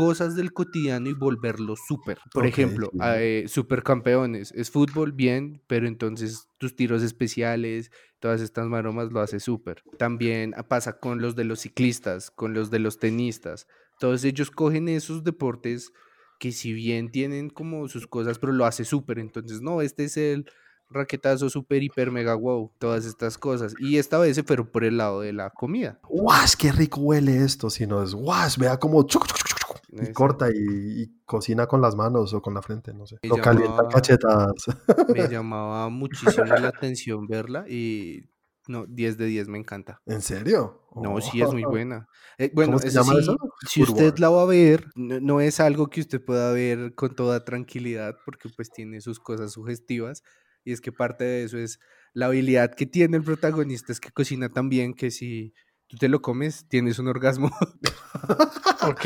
[0.00, 2.18] cosas del cotidiano y volverlo súper.
[2.32, 2.98] Por Ok, ejemplo, sí.
[3.02, 9.40] eh, supercampeones, es fútbol, bien, pero entonces tus tiros especiales, todas estas maromas lo hace
[9.40, 9.82] súper.
[9.98, 13.66] También pasa con los de los ciclistas, con los de los tenistas.
[13.98, 15.92] Todos ellos cogen esos deportes
[16.38, 19.18] que si bien tienen como sus cosas, pero lo hace súper.
[19.18, 20.46] Entonces, no, este es el
[20.88, 23.74] raquetazo súper, hiper, mega wow, todas estas cosas.
[23.78, 26.00] Y esta vez se fueron por el lado de la comida.
[26.08, 26.54] ¡Wash!
[26.58, 27.68] ¡Qué rico huele esto!
[27.68, 28.56] Si no es ¡wash!
[28.56, 29.38] Vea como chuc, chuc,
[29.92, 33.18] y corta y, y cocina con las manos o con la frente, no sé.
[33.22, 34.54] Se Lo calienta llamaba- cachetadas.
[35.14, 38.28] Me llamaba muchísimo la atención verla y
[38.68, 40.00] no, 10 de 10 me encanta.
[40.06, 40.82] ¿En serio?
[40.94, 41.70] No, sí es muy Oh.
[41.70, 42.06] buena.
[42.38, 43.36] Eh, bueno, ¿Cómo se llama sí, eso?
[43.68, 47.14] si usted la va a ver, no, no es algo que usted pueda ver con
[47.14, 50.22] toda tranquilidad porque pues tiene sus cosas sugestivas
[50.64, 51.78] y es que parte de eso es
[52.12, 55.52] la habilidad que tiene el protagonista es que cocina tan bien que si
[55.90, 57.50] tú te lo comes tienes un orgasmo.
[58.82, 59.04] Ok.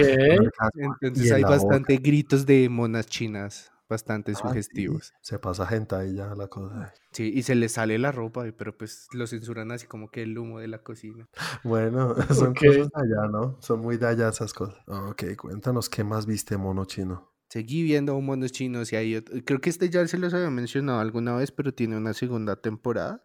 [1.00, 1.54] Entonces hay boca.
[1.56, 5.12] bastante gritos de monas chinas, bastante Ah, sí, sugestivos.
[5.20, 6.92] Se pasa gente ahí ya la cosa.
[7.12, 10.36] Sí, y se le sale la ropa, pero pues lo censuran así como que el
[10.38, 11.28] humo de la cocina.
[11.62, 12.58] Bueno, son Ok.
[12.58, 13.56] cosas de allá, ¿no?
[13.60, 14.76] Son muy de allá esas cosas.
[14.86, 17.32] Ok, cuéntanos qué más viste, mono chino.
[17.48, 20.98] Seguí viendo monos chinos y hay otro- creo que este ya se los había mencionado
[21.00, 23.22] alguna vez, pero tiene una segunda temporada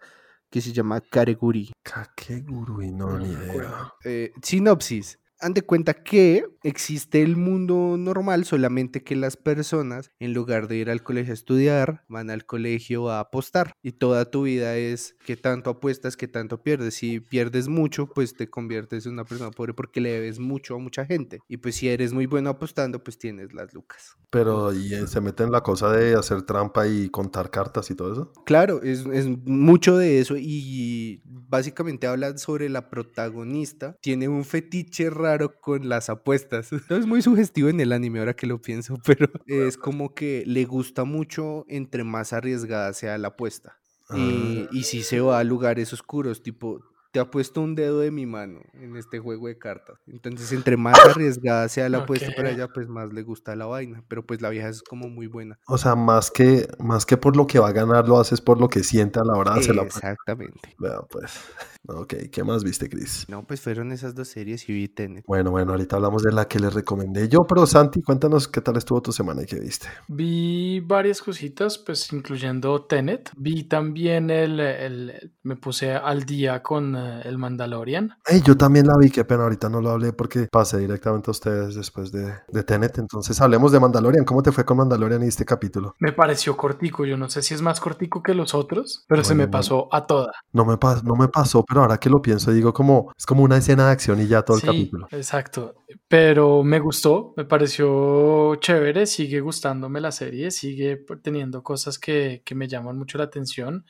[0.50, 1.72] que se llama Kareguri.
[1.84, 3.94] Kakeguru y no, ni idea.
[4.04, 5.20] Eh, sinopsis.
[5.40, 10.78] Han de cuenta que existe el mundo normal, solamente que las personas, en lugar de
[10.78, 13.74] ir al colegio a estudiar, van al colegio a apostar.
[13.82, 16.96] Y toda tu vida es que tanto apuestas, que tanto pierdes.
[16.96, 20.80] Si pierdes mucho, pues te conviertes en una persona pobre porque le debes mucho a
[20.80, 21.40] mucha gente.
[21.48, 24.18] Y pues si eres muy bueno apostando, pues tienes las lucas.
[24.30, 27.96] Pero y eh, se mete en la cosa de hacer trampa y contar cartas y
[27.96, 28.34] todo eso.
[28.46, 33.96] Claro, es, es mucho de eso y básicamente habla sobre la protagonista.
[34.02, 35.29] Tiene un fetiche raro
[35.62, 36.72] con las apuestas.
[36.74, 40.66] Es muy sugestivo en el anime ahora que lo pienso, pero es como que le
[40.66, 43.78] gusta mucho entre más arriesgada sea la apuesta.
[44.12, 48.00] Y, Ah, y si se va a lugares oscuros, tipo, te ha puesto un dedo
[48.00, 49.98] de mi mano en este juego de cartas.
[50.08, 52.56] Entonces, entre más arriesgada sea la apuesta para Ok.
[52.56, 54.04] ella, pues más le gusta la vaina.
[54.08, 55.58] Pero pues la vieja es como muy buena.
[55.68, 58.60] O sea, más que, más que por lo que va a ganar, lo haces por
[58.60, 60.76] lo que siente a la hora de hacer la Exactamente.
[60.78, 61.40] Vea, pues.
[61.88, 63.26] Ok, ¿qué más viste, Chris?
[63.30, 65.24] No, pues fueron esas dos series y vi Tenet.
[65.26, 68.78] Bueno, bueno, ahorita hablamos de la que les recomendé yo, pero Santi, cuéntanos qué tal
[68.78, 69.88] estuvo tu semana y qué viste.
[70.08, 73.32] Vi varias cositas, pues incluyendo Tenet.
[73.38, 78.16] Vi también el, el- me puse al día con eh, el Mandalorian.
[78.28, 81.32] Ey, yo también la vi, qué pena, ahorita no lo hablé porque pasé directamente a
[81.32, 82.98] ustedes después de, de Tenet.
[83.00, 84.26] Entonces hablemos de Mandalorian.
[84.26, 85.96] ¿Cómo te fue con Mandalorian y este capítulo?
[86.00, 89.30] Me pareció cortico, yo no sé si es más cortico que los otros, pero se
[89.30, 89.52] Bueno, me bueno.
[89.52, 90.32] pasó a toda.
[90.54, 93.44] No me, pas- no me pasó, pero ahora que lo pienso, digo como, es como
[93.44, 95.08] una escena de acción y ya todo el Sí, capítulo.
[95.12, 95.76] exacto.
[96.08, 102.56] Pero me gustó, me pareció chévere, sigue gustándome la serie, sigue teniendo cosas que, que
[102.56, 103.86] me llaman mucho la atención.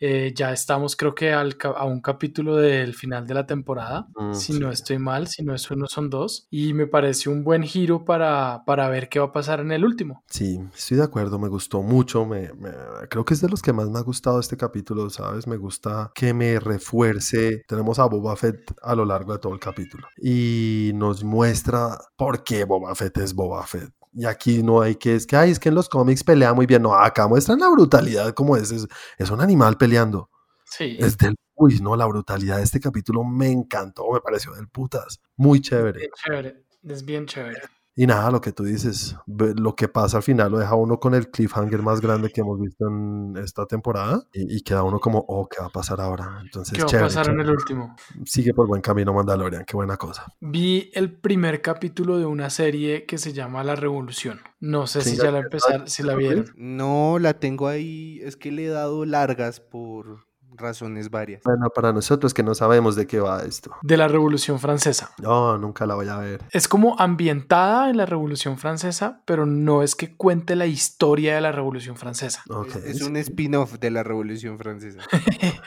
[0.00, 4.32] Eh, ya estamos, creo que al a un capítulo del final de la temporada, Mm,
[4.34, 4.58] si sí.
[4.58, 6.46] no estoy mal, si no es uno, son dos.
[6.50, 9.84] Y me pareció un buen giro para, para ver qué va a pasar en el
[9.84, 10.22] último.
[10.28, 12.70] Sí, estoy de acuerdo, me gustó mucho, me, me-
[13.10, 15.46] creo que es de los que más me ha gustado este capítulo, ¿sabes?
[15.46, 19.60] Me gusta que me refuerce, tenemos a Boba Fett a lo largo de todo el
[19.60, 23.90] capítulo y nos muestra por qué Boba Fett es Boba Fett.
[24.12, 26.66] Y aquí no hay que, es que, ay, es que en los cómics pelea muy
[26.66, 28.86] bien, no, acá muestran la brutalidad como es, es,
[29.18, 30.30] es un animal peleando,
[30.64, 30.96] Sí.
[30.98, 35.20] es del, uy, no, la brutalidad de este capítulo me encantó, me pareció del putas,
[35.36, 35.98] muy chévere.
[36.00, 37.60] Bien chévere, es bien chévere.
[38.00, 41.14] Y nada, lo que tú dices, lo que pasa al final lo deja uno con
[41.14, 45.22] el cliffhanger más grande que hemos visto en esta temporada y, y queda uno como,
[45.28, 46.38] oh, ¿qué va a pasar ahora?
[46.40, 47.94] Entonces, ¿Qué va a chévere, pasar en el último?
[48.24, 50.24] Sigue por buen camino Mandalorian, qué buena cosa.
[50.40, 54.40] Vi el primer capítulo de una serie que se llama La Revolución.
[54.60, 55.88] No sé si ya la ¿qué empezaron, tal?
[55.90, 56.46] si la ¿Tú vieron.
[56.56, 58.18] No, la tengo ahí.
[58.22, 60.29] Es que le he dado largas por
[60.60, 61.42] razones varias.
[61.42, 63.72] Bueno, para nosotros que no sabemos de qué va esto.
[63.82, 65.10] De la Revolución Francesa.
[65.18, 66.42] No, nunca la voy a ver.
[66.50, 71.40] Es como ambientada en la Revolución Francesa, pero no es que cuente la historia de
[71.40, 72.42] la Revolución Francesa.
[72.68, 75.00] Es, es un spin-off de la Revolución Francesa.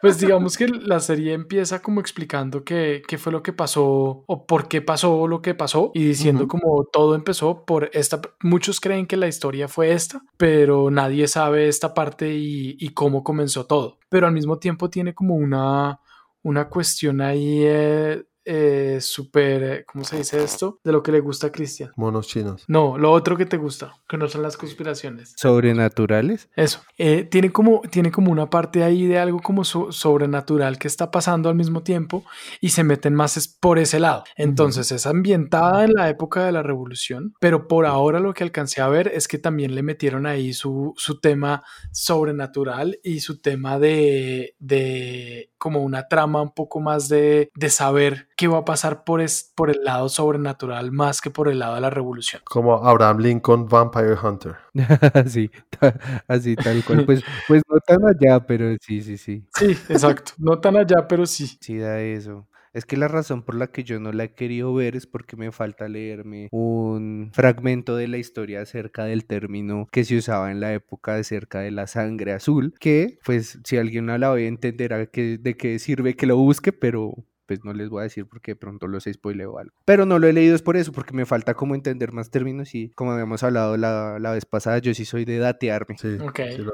[0.00, 4.46] Pues digamos que la serie empieza como explicando qué, qué fue lo que pasó o
[4.46, 6.58] por qué pasó lo que pasó y diciendo Ujú.
[6.58, 8.20] como todo empezó por esta.
[8.42, 13.24] Muchos creen que la historia fue esta, pero nadie sabe esta parte y, y cómo
[13.24, 13.98] comenzó todo.
[14.10, 16.00] Pero al mismo tiempo tiene como una,
[16.42, 20.80] una cuestión ahí eh, eh, súper, eh, ¿cómo se dice esto?
[20.82, 21.90] De lo que le gusta a Cristian.
[21.96, 22.64] Monos chinos.
[22.66, 25.34] No, lo otro que te gusta, que no son las conspiraciones.
[25.36, 26.48] ¿Sobrenaturales?
[26.56, 26.80] Eso.
[26.96, 31.10] Eh, tiene, como, tiene como una parte ahí de algo como so- sobrenatural que está
[31.10, 32.24] pasando al mismo tiempo
[32.60, 34.24] y se meten más es por ese lado.
[34.36, 38.80] Entonces es ambientada en la época de la revolución, pero por ahora lo que alcancé
[38.80, 43.78] a ver es que también le metieron ahí su, su tema sobrenatural y su tema
[43.78, 49.02] de, de como una trama un poco más de, de saber qué va a pasar
[49.02, 52.40] por, es, por el lado sobrenatural más que por el lado de la revolución.
[52.44, 54.54] Como Abraham Lincoln Vampire Hunter.
[55.12, 55.98] así, ta-
[56.28, 57.04] así tal cual.
[57.04, 59.44] Pues, pues no tan allá, pero sí, sí, sí.
[59.54, 60.32] Sí, exacto.
[60.38, 61.58] No tan allá, pero sí.
[61.60, 62.46] Sí da eso.
[62.72, 65.36] Es que la razón por la que yo no la he querido ver es porque
[65.36, 70.60] me falta leerme un fragmento de la historia acerca del término que se usaba en
[70.60, 75.06] la época acerca de la sangre azul, que pues si alguien no la ve entenderá
[75.06, 77.14] que, de qué sirve que lo busque, pero
[77.48, 79.72] pues no les voy a decir porque de pronto los spoileo algo.
[79.86, 82.74] Pero no lo he leído es por eso, porque me falta como entender más términos
[82.74, 85.96] y como habíamos hablado la, la vez pasada, yo sí soy de datearme.
[85.98, 86.40] Sí, Ok.
[86.54, 86.72] sí lo.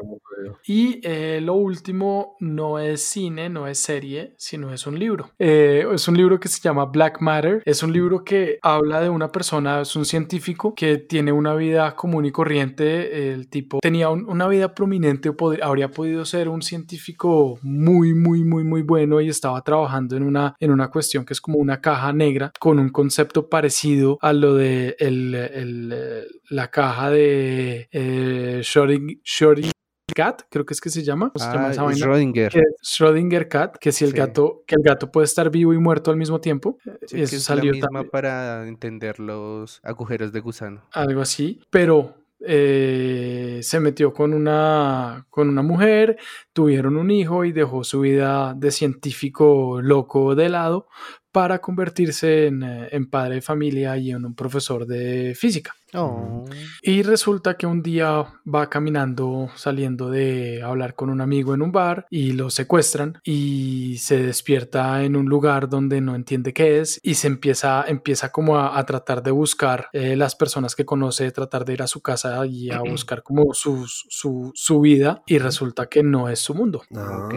[0.67, 5.31] Y eh, lo último no es cine, no es serie, sino es un libro.
[5.39, 7.63] Eh, es un libro que se llama Black Matter.
[7.65, 11.95] Es un libro que habla de una persona, es un científico que tiene una vida
[11.97, 13.33] común y corriente.
[13.33, 18.15] El tipo tenía un- una vida prominente, o pod- habría podido ser un científico muy,
[18.15, 21.59] muy, muy, muy bueno y estaba trabajando en una, en una cuestión que es como
[21.59, 27.11] una caja negra con un concepto parecido a lo de el- el, eh, la caja
[27.11, 29.71] de eh, Schrödinger- Schrödinger
[30.15, 31.33] Cat, creo que es que se llama.
[31.35, 32.07] ¿cómo se llama Ah, esa vaina?
[32.07, 32.51] Schrödinger.
[32.51, 34.17] Que Cat, que si el Sí.
[34.17, 36.79] gato, que el gato puede estar vivo y muerto al mismo tiempo.
[37.07, 40.83] Sí, que Eso es salió la misma para entender los agujeros de gusano.
[40.93, 42.15] algo así, pero
[42.47, 46.19] eh, se metió con una, con una mujer,
[46.53, 50.89] tuvieron un hijo y dejó su vida de científico loco de lado
[51.33, 55.75] para convertirse en, eh, en padre de familia y en un profesor de física.
[55.95, 56.45] Oh.
[56.83, 61.73] Y resulta que un día va caminando, saliendo de hablar con un amigo en un
[61.73, 67.01] bar y lo secuestran y se despierta en un lugar donde no entiende qué es
[67.03, 71.31] y se empieza, empieza como a, a tratar de buscar eh, las personas que conoce,
[71.31, 75.39] tratar de ir a su casa y a buscar como su, su, su vida y
[75.39, 76.83] resulta que no es su mundo.
[76.95, 77.35] Ah, Ok.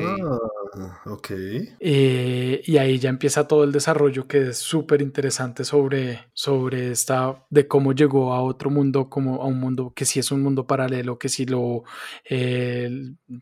[1.05, 1.31] ok.
[1.79, 7.45] Eh, y ahí ya empieza todo el desarrollo que es súper interesante sobre, sobre esta,
[7.49, 10.65] de cómo llegó a otro mundo, como a un mundo que sí es un mundo
[10.65, 11.83] paralelo, que si lo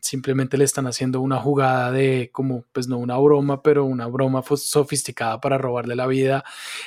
[0.00, 4.42] simplemente le están haciendo una jugada de como, pues no una broma, pero una broma
[4.42, 6.44] sofisticada para robarle la vida,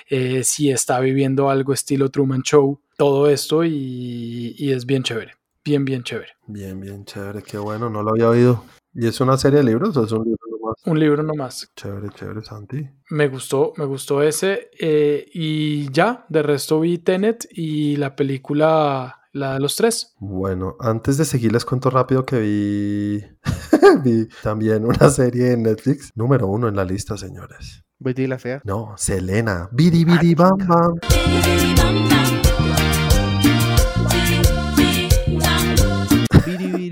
[0.10, 5.34] eh, si está viviendo algo estilo Truman Show, todo esto y, y es bien chévere,
[5.64, 6.34] bien, bien chévere.
[6.48, 7.44] Bien, bien, chévere.
[7.44, 8.64] Qué bueno, no lo había oído.
[8.94, 10.39] ¿Y es una serie de libros o es un libro?
[10.86, 11.72] Un libro nomás.
[11.76, 12.88] Chévere, chévere, Santi.
[13.10, 14.70] Me gustó, me gustó ese.
[14.80, 20.16] eh, y ya, de resto vi Tenet y la película, la de los tres.
[20.20, 23.24] Bueno, antes de seguir les cuento rápido que vi,
[24.04, 27.84] vi también una serie en Netflix, número uno en la lista, señores.
[28.02, 28.62] Betty la fea.
[28.64, 29.68] No, Selena.
[29.74, 30.96] Bidi bidi bam bam.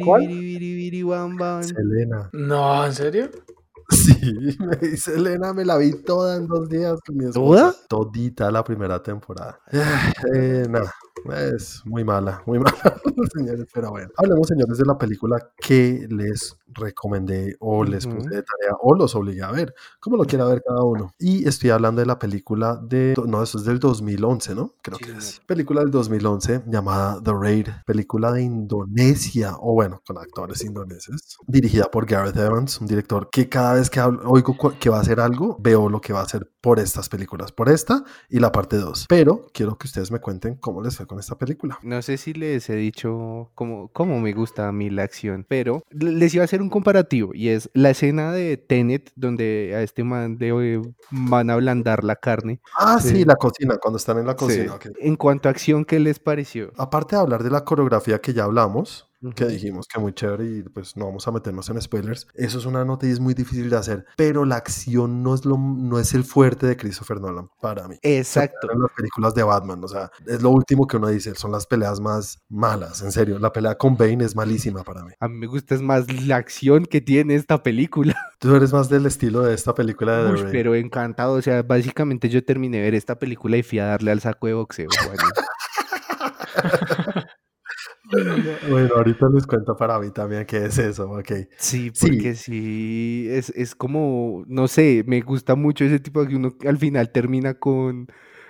[0.04, 0.28] ¿Cuál?
[1.08, 1.64] bam, bam.
[1.64, 2.30] Selena.
[2.34, 3.30] No, ¿en serio?
[3.98, 7.74] Sí, me vi Selena, me la vi toda en dos días con mi esposa.
[7.88, 9.62] Todita la primera temporada.
[9.72, 9.84] Eh,
[10.34, 10.94] eh, nada,
[11.34, 13.02] es muy mala, muy mala,
[13.34, 13.68] señores.
[13.74, 18.76] Pero bueno, hablemos, señores, de la película que les recomendé o les puse de tarea
[18.82, 21.14] o los obligué a ver, como lo quiera ver cada uno.
[21.18, 24.74] Y estoy hablando de la película de, no, eso es del 2011, ¿no?
[24.82, 25.42] Creo Sí, que es.
[25.48, 31.86] Película del 2011 llamada The Raid, película de Indonesia, o bueno, con actores indoneses, dirigida
[31.90, 35.20] por Gareth Evans, un director que cada vez que hablo- oigo que va a hacer
[35.20, 38.78] algo, veo lo que va a hacer por estas películas, por esta y la parte
[38.78, 39.06] 2.
[39.10, 41.80] Pero quiero que ustedes me cuenten cómo les fue con esta película.
[41.82, 45.84] No sé si les he dicho cómo, cómo me gusta a mí la acción, pero
[45.92, 50.04] les iba a hacer un comparativo y es la escena de Tenet donde a este
[50.04, 52.60] man de hoy van a ablandar la carne.
[52.78, 53.26] Ah, sí, Sí.
[53.26, 54.38] la cocina, cuando están en la Sí.
[54.38, 54.78] cocina.
[55.00, 56.72] En cuanto a acción, ¿qué les pareció?
[56.78, 60.64] Aparte de hablar de la coreografía que ya hablamos, que dijimos que muy chévere y
[60.64, 63.70] pues no vamos a meternos en spoilers, eso es una nota y es muy difícil
[63.70, 67.50] de hacer, pero la acción no es, lo, no es el fuerte de Christopher Nolan
[67.62, 67.98] para mí.
[68.02, 68.72] Exacto.
[68.72, 71.66] En las películas de Batman, o sea, es lo último que uno dice, son las
[71.66, 75.12] peleas más malas, en serio, la pelea con Bane es malísima para mí.
[75.20, 78.16] A mí me gusta es más la acción que tiene esta película.
[78.40, 81.34] Tú eres más del estilo de esta película de Uy, pero encantado.
[81.34, 84.48] O sea, básicamente yo terminé de ver esta película y fui a darle al saco
[84.48, 84.88] de boxeo.
[88.70, 91.32] Bueno, ahorita les cuento para mí también qué es eso, ok.
[91.58, 92.08] Sí, Sí.
[92.12, 96.56] porque sí, es, es como, no sé, me gusta mucho ese tipo de que uno
[96.66, 98.08] al final termina con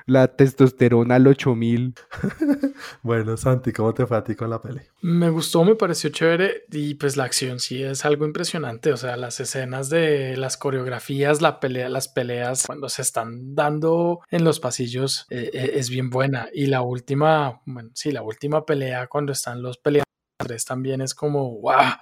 [0.07, 1.93] la testosterona al 8000.
[3.01, 4.81] Bueno, Santi, ¿cómo te fue a ti con la peli?
[5.01, 9.17] Me gustó, me pareció chévere y pues la acción sí es algo impresionante, o sea,
[9.17, 14.59] las escenas de las coreografías, la pelea, las peleas cuando se están dando en los
[14.59, 19.31] pasillos eh, eh, es bien buena y la última, bueno, sí, la última pelea cuando
[19.31, 21.93] están los peleadores también es como, wow,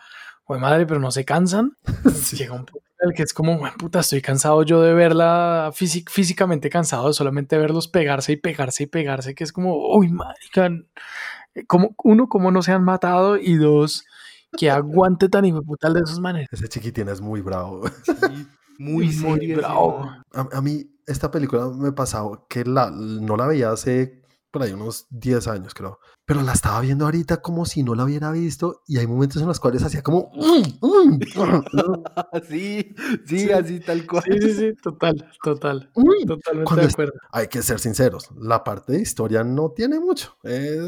[0.45, 1.77] güey madre, pero no se cansan.
[2.13, 2.37] Sí.
[2.37, 5.71] Llega un punto en el que es como, "Güey, puta, estoy cansado yo de verla
[5.73, 10.09] físic- físicamente cansado de solamente verlos pegarse y pegarse y pegarse, que es como, uy,
[10.09, 10.69] marica,
[11.67, 14.05] como, uno, como no se han matado y dos,
[14.57, 16.47] que aguante tan hijo de puta el de esos manes.
[16.51, 17.81] Ese chiquitín es muy bravo.
[18.77, 20.11] Muy, Muy bravo.
[20.33, 24.21] a mí esta película me pasaba que la, no la veía hace
[24.55, 25.99] por ahí unos 10 años, creo.
[26.25, 29.49] Pero la estaba viendo ahorita como si no la hubiera visto y hay momentos en
[29.49, 30.31] los cuales hacía como...
[30.33, 31.19] "Mm, mm, mm,
[32.49, 32.95] sí,
[33.27, 33.51] sí, Sí.
[33.51, 34.23] así tal cual.
[34.23, 36.25] Sí, sí, sí, total, total, mm".
[36.25, 37.13] totalmente de es- acuerdo.
[37.33, 40.37] Hay que ser sinceros, la parte de historia no tiene mucho.
[40.43, 40.79] Es,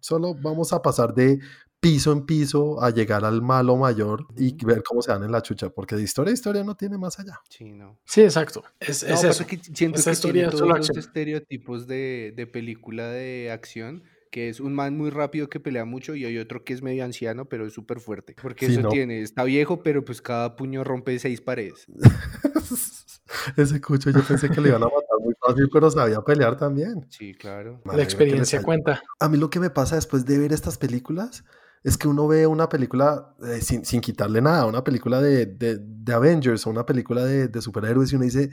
[0.00, 1.38] solo vamos a pasar de
[1.84, 5.42] piso en piso a llegar al malo mayor y ver cómo se dan en la
[5.42, 7.40] chucha, porque de historia a historia no tiene más allá.
[7.48, 7.98] Sí, no.
[8.04, 8.64] Sí, exacto.
[8.80, 9.46] Es, No, es pasa eso.
[9.46, 10.98] que siento Esa que historia tiene todos los acción.
[10.98, 16.14] estereotipos de, de película de acción, que es un man muy rápido que pelea mucho
[16.16, 18.34] y hay otro que es medio anciano, pero es súper fuerte.
[18.42, 18.88] Porque Sí, eso no.
[18.88, 21.86] tiene, está viejo, pero pues cada puño rompe seis paredes.
[23.56, 27.06] Ese cucho yo pensé que le iban a matar muy fácil, pero sabía pelear también.
[27.10, 27.80] Sí, claro.
[27.84, 29.02] Me La experiencia cuenta.
[29.20, 31.44] A mí lo que me pasa después de ver estas películas
[31.84, 36.66] es que uno ve una película eh, sin, quitarle nada, una película de, de, Avengers
[36.66, 38.50] o una película de, de, superhéroes y uno dice,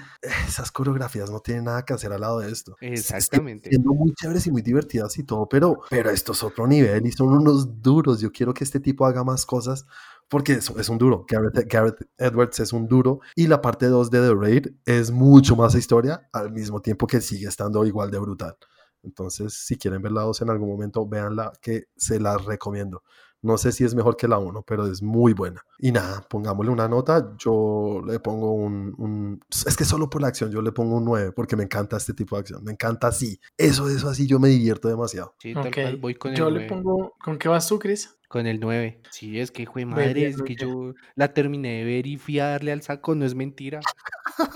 [0.47, 2.75] esas coreografías no tienen nada que hacer al lado de esto.
[2.81, 3.69] Exactamente.
[3.69, 7.11] siendo muy chéveres y muy divertidas y todo, pero, pero esto es otro nivel y
[7.13, 8.19] son unos duros.
[8.19, 9.85] Yo quiero que este tipo haga más cosas
[10.27, 11.25] porque es, es un duro.
[11.27, 13.21] Gareth, Gareth, Edwards es un duro.
[13.35, 17.21] Y la parte 2 de The Raid es mucho más historia, al mismo tiempo que
[17.21, 18.57] sigue estando igual de brutal.
[19.03, 23.03] Entonces, si quieren ver la 2 en algún momento, véanla, que se la recomiendo.
[23.43, 25.65] No sé si es mejor que la 1, pero es muy buena.
[25.79, 27.33] Y nada, pongámosle una nota.
[27.39, 31.31] Yo le pongo un, Es que solo por la acción yo le pongo un 9
[31.31, 32.63] porque me encanta este tipo de acción.
[32.63, 33.39] Me encanta así.
[33.57, 35.33] Eso, eso así, yo me divierto demasiado.
[35.39, 35.55] Sí,
[35.99, 37.15] voy con Yo le pongo...
[37.23, 38.15] ¿Con qué vas tú, Chris?
[38.31, 39.01] Con el 9.
[39.09, 42.47] Sí, es que, fue madre, es que yo la terminé de ver y fui a
[42.47, 43.81] darle al saco, no es mentira.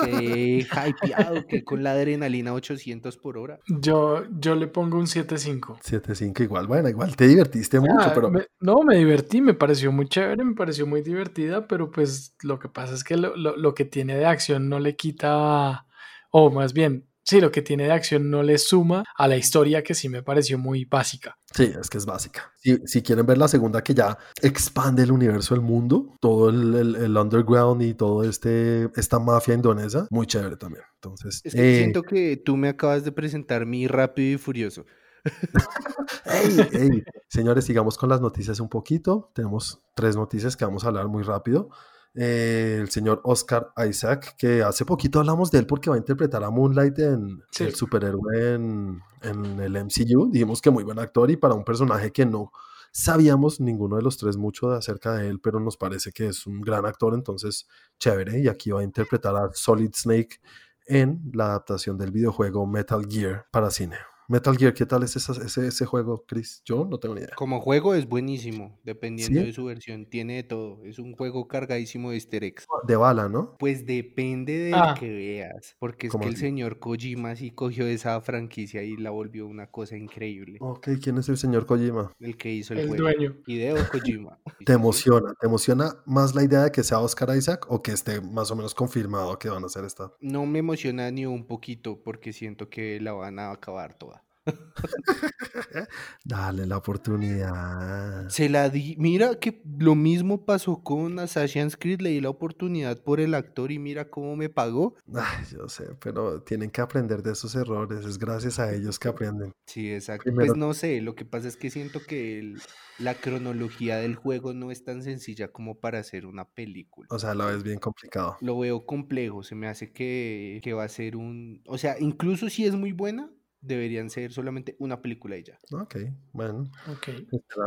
[0.01, 3.59] Que hypeado, que con la adrenalina 800 por hora.
[3.67, 5.81] Yo, yo le pongo un 7.5.
[5.81, 8.31] 7.5 igual, bueno, igual te divertiste mucho, pero...
[8.61, 12.69] no, me divertí, me pareció muy chévere, me pareció muy divertida, pero pues lo que
[12.69, 15.85] pasa es que lo, lo, lo que tiene de acción no le quita,
[16.31, 19.83] o más bien, sí, lo que tiene de acción no le suma a la historia
[19.83, 21.37] que sí me pareció muy básica.
[21.53, 22.53] Sí, es que es básica.
[22.57, 26.95] Si, si quieren ver la segunda que ya expande el universo del mundo, todo el,
[26.95, 30.83] el, underground y todo este esta mafia indonesa, muy chévere también.
[30.95, 34.85] Entonces, eh, siento que tú me acabas de presentar mi rápido y furioso.
[37.29, 39.31] Señores, sigamos con las noticias un poquito.
[39.33, 41.69] Tenemos tres noticias que vamos a hablar muy rápido.
[42.17, 46.43] Eh, el señor Oscar Isaac, que hace poquito hablamos de él porque va a interpretar
[46.45, 50.31] a Moonlight en el superhéroe en, en, el MCU.
[50.31, 52.51] Dijimos que muy buen actor y para un personaje que no
[52.93, 56.47] sabíamos ninguno de los tres mucho de acerca de él, pero nos parece que es
[56.47, 57.67] un gran actor, entonces
[57.99, 58.39] chévere.
[58.39, 60.39] Y aquí va a interpretar a Solid Snake
[60.85, 63.97] en la adaptación del videojuego Metal Gear para cine.
[64.27, 66.61] Metal Gear, ¿qué tal es ese, ese, juego, Chris?
[66.65, 67.35] Yo no tengo ni idea.
[67.35, 70.07] Como juego es buenísimo, dependiendo de su versión.
[70.07, 70.83] Tiene de todo.
[70.83, 72.65] Es un juego cargadísimo de easter eggs.
[72.87, 73.55] De bala, ¿no?
[73.59, 74.95] Pues depende de lo ah.
[74.99, 75.75] que veas.
[75.79, 79.95] Porque es que el señor Kojima sí cogió esa franquicia y la volvió una cosa
[79.95, 80.57] increíble.
[80.59, 82.11] Ok, ¿quién es el señor Kojima?
[82.19, 83.03] El que hizo el, el juego.
[83.03, 83.35] dueño.
[83.45, 84.39] Hideo Kojima.
[84.65, 85.33] ¿Te emociona?
[85.39, 88.55] ¿Te emociona más la idea de que sea Oscar Isaac o que esté más o
[88.55, 90.11] menos confirmado que van a hacer esta?
[90.19, 94.14] No me emociona ni un poquito porque siento que la van a acabar toda.
[96.23, 98.29] Dale la oportunidad.
[98.29, 98.95] Se la di.
[98.97, 102.01] Mira que lo mismo pasó con Assassin's Creed.
[102.01, 104.95] Le di la oportunidad por el actor y mira cómo me pagó.
[105.13, 108.05] Ay, yo sé, pero tienen que aprender de esos errores.
[108.05, 109.51] Es gracias a ellos que aprenden.
[109.65, 110.31] Sí, exacto.
[110.33, 111.01] Pues no sé.
[111.01, 112.55] Lo que pasa es que siento que
[112.99, 117.07] la cronología del juego no es tan sencilla como para hacer una película.
[117.09, 118.37] O sea, la ves bien complicado.
[118.41, 119.43] Lo veo complejo.
[119.43, 121.61] Se me hace que, que va a ser un.
[121.67, 123.31] O sea, incluso si es muy buena
[123.65, 125.59] deberían ser solamente una película y ya.
[125.71, 125.97] Ok,
[126.31, 126.69] bueno.
[126.91, 127.09] Ok.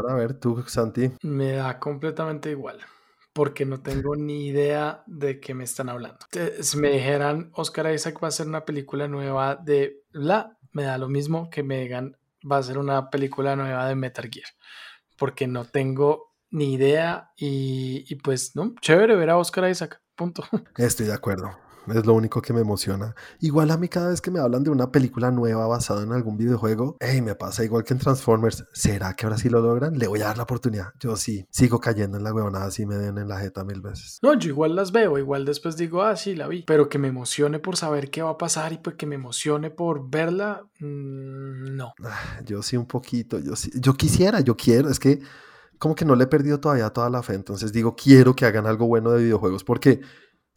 [0.09, 1.11] a ver, tú, Santi.
[1.23, 2.79] Me da completamente igual,
[3.33, 6.19] porque no tengo ni idea de qué me están hablando.
[6.61, 10.99] Si me dijeran, Oscar Isaac va a hacer una película nueva de la, me da
[10.99, 12.17] lo mismo que me digan,
[12.51, 14.49] va a ser una película nueva de Metal Gear,
[15.17, 18.75] porque no tengo ni idea y, y pues, ¿no?
[18.81, 20.45] Chévere ver a Oscar Isaac, punto.
[20.77, 23.15] Estoy de acuerdo es lo único que me emociona.
[23.41, 26.37] Igual a mí cada vez que me hablan de una película nueva basada en algún
[26.37, 28.65] videojuego, hey, me pasa igual que en Transformers.
[28.73, 29.99] ¿Será que ahora sí lo logran?
[29.99, 30.93] Le voy a dar la oportunidad.
[31.01, 34.19] Yo sí, sigo cayendo en la huevonada así me den en la jeta mil veces.
[34.23, 36.63] No, yo igual las veo, igual después digo, ah, sí, la vi.
[36.63, 39.71] Pero que me emocione por saber qué va a pasar y pues que me emocione
[39.71, 41.95] por verla, mm, no.
[42.05, 45.21] Ah, yo sí un poquito, yo sí, yo quisiera, yo quiero, es que
[45.79, 48.67] como que no le he perdido todavía toda la fe, entonces digo, quiero que hagan
[48.67, 50.01] algo bueno de videojuegos porque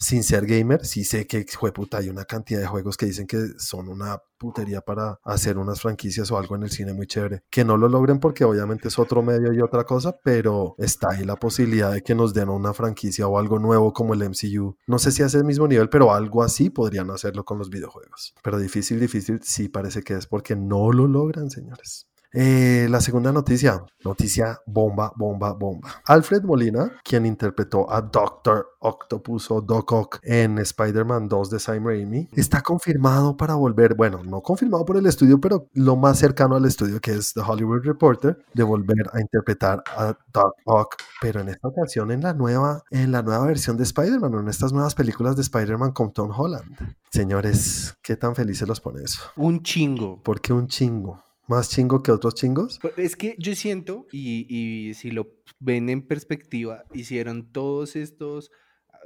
[0.01, 3.37] sin ser gamer, sí sé que, puta, hay una cantidad de juegos que dicen que
[3.59, 7.43] son una putería para hacer unas franquicias o algo en el cine muy chévere.
[7.51, 11.23] Que no lo logren porque obviamente es otro medio y otra cosa, pero está ahí
[11.23, 14.75] la posibilidad de que nos den una franquicia o algo nuevo como el MCU.
[14.87, 18.33] No sé si hace el mismo nivel, pero algo así podrían hacerlo con los videojuegos.
[18.41, 22.07] Pero difícil, difícil, sí parece que es porque no lo logran, señores.
[22.33, 26.01] Eh, la segunda noticia, noticia bomba, bomba, bomba.
[26.05, 31.85] Alfred Molina, quien interpretó a Doctor Octopus o Doc Ock en Spider-Man 2 de Sam
[31.85, 36.55] Raimi, está confirmado para volver, bueno, no confirmado por el estudio, pero lo más cercano
[36.55, 41.41] al estudio que es The Hollywood Reporter, de volver a interpretar a Doc Ock, pero
[41.41, 44.95] en esta ocasión en la nueva, en la nueva versión de Spider-Man, en estas nuevas
[44.95, 46.95] películas de Spider-Man con Tom Holland.
[47.11, 49.21] Señores, ¿qué tan felices los pone eso?
[49.35, 50.23] Un chingo.
[50.23, 51.21] ¿Por qué un chingo?
[51.51, 52.79] Más chingo que otros chingos?
[52.81, 55.27] Pues, es que yo siento, y, y si lo
[55.59, 58.51] ven en perspectiva, hicieron todos estos...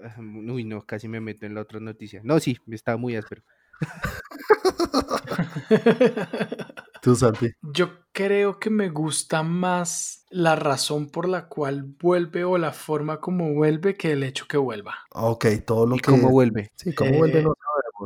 [0.03, 2.21] Ah, uy, no, casi me meto en la otra noticia.
[2.23, 3.43] No, sí, está muy áspero.
[7.01, 7.51] Tú, Santi.
[7.61, 13.19] Yo creo que me gusta más la razón por la cual vuelve o la forma
[13.19, 14.95] como vuelve que el hecho que vuelva.
[15.11, 16.11] Ok, todo lo ¿Y que...
[16.11, 16.71] cómo vuelve?
[16.75, 17.53] Sí, cómo vuelve Eh, no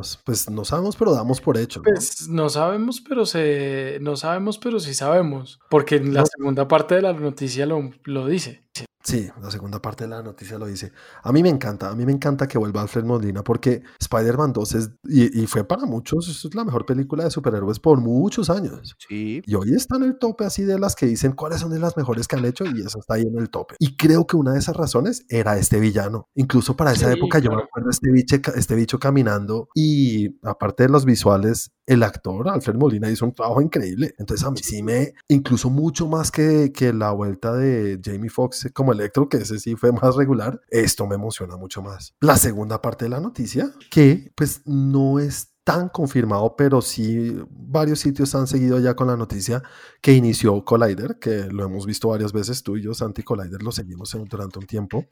[0.03, 0.19] sabemos.
[0.25, 1.79] Pues no sabemos, pero damos por hecho.
[1.79, 1.83] ¿no?
[1.85, 6.25] Pues no sabemos, pero se no sabemos, pero sí sabemos, porque en la No.
[6.27, 8.63] segunda parte de la noticia lo, lo dice.
[9.09, 10.91] Sí, la segunda parte de la noticia lo dice.
[11.23, 14.75] A mí me encanta, a mí me encanta que vuelva Alfred Molina porque Spider-Man 2
[14.75, 18.95] es, y, y fue para muchos, es la mejor película de superhéroes por muchos años.
[19.07, 19.41] Sí.
[19.45, 21.97] Y hoy está en el tope así de las que dicen cuáles son de las
[21.97, 23.75] mejores que han hecho y eso está ahí en el tope.
[23.79, 26.27] Y creo que una de esas razones era este villano.
[26.35, 27.65] Incluso para esa Sí, época yo me claro.
[27.67, 33.09] acuerdo este, biche, este bicho caminando y aparte de los visuales, el actor Alfred Molina
[33.09, 34.13] hizo un trabajo increíble.
[34.19, 38.69] Entonces a mí sí me, incluso mucho más que, que la vuelta de Jamie Foxx
[38.73, 42.13] como Electro, que ese sí fue más regular, esto me emociona mucho más.
[42.21, 47.99] La segunda parte de la noticia, que pues no es tan confirmado, pero sí varios
[47.99, 49.63] sitios han seguido ya con la noticia
[49.99, 53.71] que inició Collider, que lo hemos visto varias veces tú y yo, Santi Collider, lo
[53.71, 55.07] seguimos durante un tiempo.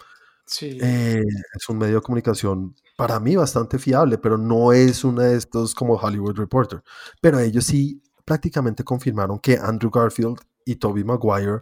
[0.62, 1.24] Eh,
[1.56, 5.76] es un medio de comunicación para mí bastante fiable, pero no es uno de estos
[5.76, 6.82] como Hollywood Reporter.
[7.22, 11.62] Pero ellos sí prácticamente confirmaron que Andrew Garfield y Tobey Maguire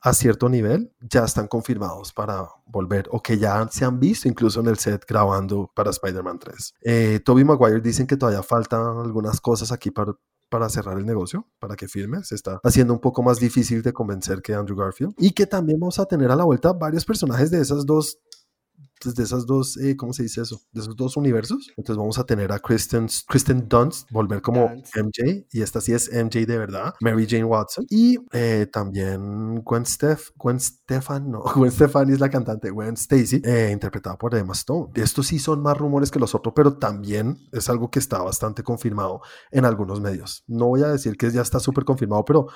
[0.00, 4.60] a cierto nivel ya están confirmados para volver o que ya se han visto incluso
[4.60, 6.74] en el set grabando para Spider-Man 3.
[6.82, 10.12] Eh, Tobey Maguire dicen que todavía faltan algunas cosas aquí para,
[10.54, 12.22] para cerrar el negocio, para que firme.
[12.22, 15.12] Se está haciendo un poco más difícil de convencer que Andrew Garfield.
[15.18, 18.20] Y que también vamos a tener a la vuelta varios personajes de esas dos
[19.00, 20.60] pues, de esas dos, eh, ¿cómo se dice eso?
[20.72, 21.70] De esos dos universos.
[21.76, 24.70] Entonces vamos a tener a Kristen, Kristen Dunst volver como.
[24.94, 29.86] MJ, y esta sí es MJ de verdad, Mary Jane Watson, y eh, también Gwen,
[29.86, 34.52] Steph, Gwen Stefan, no, Gwen Stefani es la cantante, Gwen Stacy, eh, interpretada por Emma
[34.52, 34.90] Stone.
[34.94, 38.62] Estos sí son más rumores que los otros, pero también es algo que está bastante
[38.62, 39.20] confirmado
[39.50, 40.44] en algunos medios.
[40.46, 42.46] No voy a decir que ya está súper confirmado, pero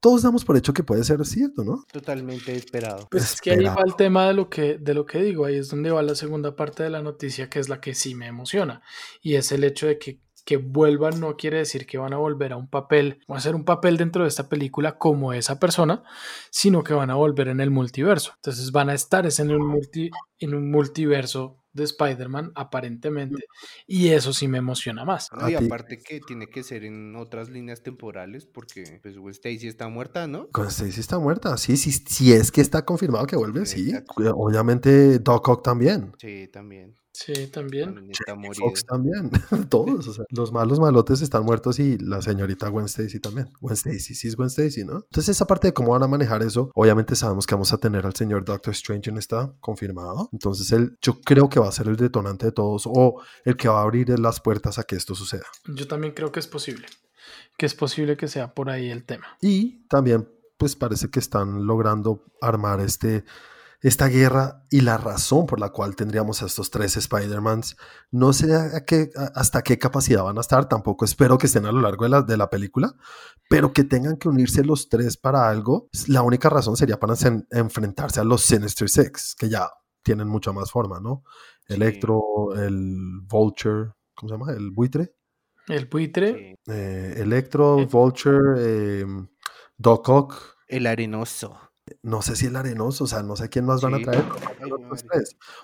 [0.00, 1.84] todos damos por hecho que puede ser cierto, ¿no?
[1.92, 3.08] Totalmente esperado.
[3.10, 5.56] Pues es que ahí va el tema de lo que, de lo que digo, ahí
[5.56, 8.26] es donde va la segunda parte de la noticia, que es la que sí me
[8.26, 8.82] emociona,
[9.20, 12.52] y es el hecho de que, que vuelvan no quiere decir que van a volver
[12.52, 16.04] a un papel, o a hacer un papel dentro de esta película como esa persona,
[16.50, 18.32] sino que van a volver en el multiverso.
[18.36, 23.44] Entonces van a estar es en un, multi, en un multiverso de Spider-Man, aparentemente,
[23.86, 25.28] y eso sí me emociona más.
[25.32, 29.68] No, y aparte que tiene que ser en otras líneas temporales porque pues Gwen Stacy
[29.68, 30.48] está muerta, ¿no?
[30.52, 33.90] Gwen Stacy está muerta, sí, sí, sí es que está confirmado que vuelve, sí.
[33.90, 34.34] Exacto.
[34.36, 36.12] Obviamente Doc Ock también.
[36.18, 36.96] Sí, también.
[37.18, 37.86] Sí, también.
[37.86, 38.64] También está morido.
[38.64, 39.30] Fox también,
[39.68, 43.50] todos, o sea, los malos malotes están muertos y la señorita Gwen Stacy también.
[43.60, 44.98] Gwen Stacy, sí es Gwen Stacy, ¿no?
[44.98, 48.06] Entonces esa parte de cómo van a manejar eso, obviamente sabemos que vamos a tener
[48.06, 50.28] al señor Doctor Strange en esta confirmado.
[50.32, 53.68] Entonces él, yo creo que va a ser el detonante de todos o el que
[53.68, 55.46] va a abrir las puertas a que esto suceda.
[55.66, 56.86] Yo también creo que es posible,
[57.56, 59.26] que es posible que sea por ahí el tema.
[59.40, 63.24] Y también, pues parece que están logrando armar este,
[63.80, 67.76] esta guerra y la razón por la cual tendríamos a estos tres Spider-Mans.
[68.10, 71.64] No sé a qué, a- hasta qué capacidad van a estar, tampoco espero que estén
[71.66, 72.94] a lo largo de la, de la película,
[73.48, 75.88] pero que tengan que unirse los tres para algo.
[76.08, 79.70] La única razón sería para en- enfrentarse a los Sinister Six, que ya
[80.02, 81.22] tienen mucha más forma, ¿no?
[81.66, 81.74] Sí.
[81.74, 84.52] Electro, el Vulture, ¿cómo se llama?
[84.52, 85.14] El buitre.
[85.68, 86.72] El buitre, Sí.
[86.72, 87.86] Eh, Electro, Eh.
[87.86, 89.06] Vulture, eh,
[89.76, 90.34] Doc Ock.
[90.66, 91.58] El arenoso.
[92.02, 94.24] No sé si el arenoso, o sea, no sé quién más van a traer.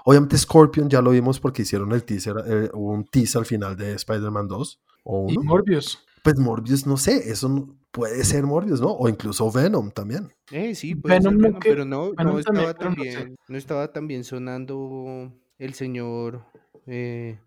[0.05, 3.77] Obviamente Scorpion ya lo vimos porque hicieron el teaser, eh, hubo un teaser al final
[3.77, 5.45] de Spider-Man 2 o y uno.
[5.51, 6.05] Morbius.
[6.23, 8.93] Pues Morbius, no sé, eso no- puede ser Morbius, ¿no?
[8.93, 10.33] O incluso Venom también.
[10.51, 12.79] Eh, sí, puede Venom ser no Venom, que- pero no, Venom no también, estaba no
[12.79, 13.01] tan sé.
[13.03, 16.45] bien, no estaba tan bien sonando el señor
[16.87, 17.39] eh,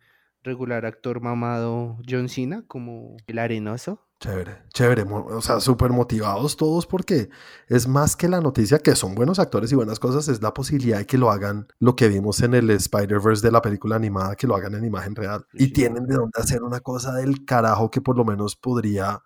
[0.44, 4.07] regular actor mamado John Cena como el arenoso.
[4.20, 7.30] Chévere, chévere, o sea, súper motivados todos porque
[7.68, 10.98] es más que la noticia que son buenos actores y buenas cosas, es la posibilidad
[10.98, 14.48] de que lo hagan lo que vimos en el Spider-Verse de la película animada, que
[14.48, 15.46] lo hagan en imagen real.
[15.52, 15.74] Sí, Y sí.
[15.74, 19.22] tienen de dónde hacer una cosa del carajo que por lo menos podría,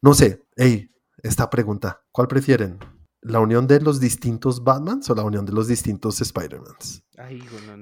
[0.00, 0.90] no sé, hey,
[1.22, 2.80] esta pregunta, ¿cuál prefieren?
[3.24, 7.04] ¿La unión de los distintos Batmans o la unión de los distintos Spider-Mans?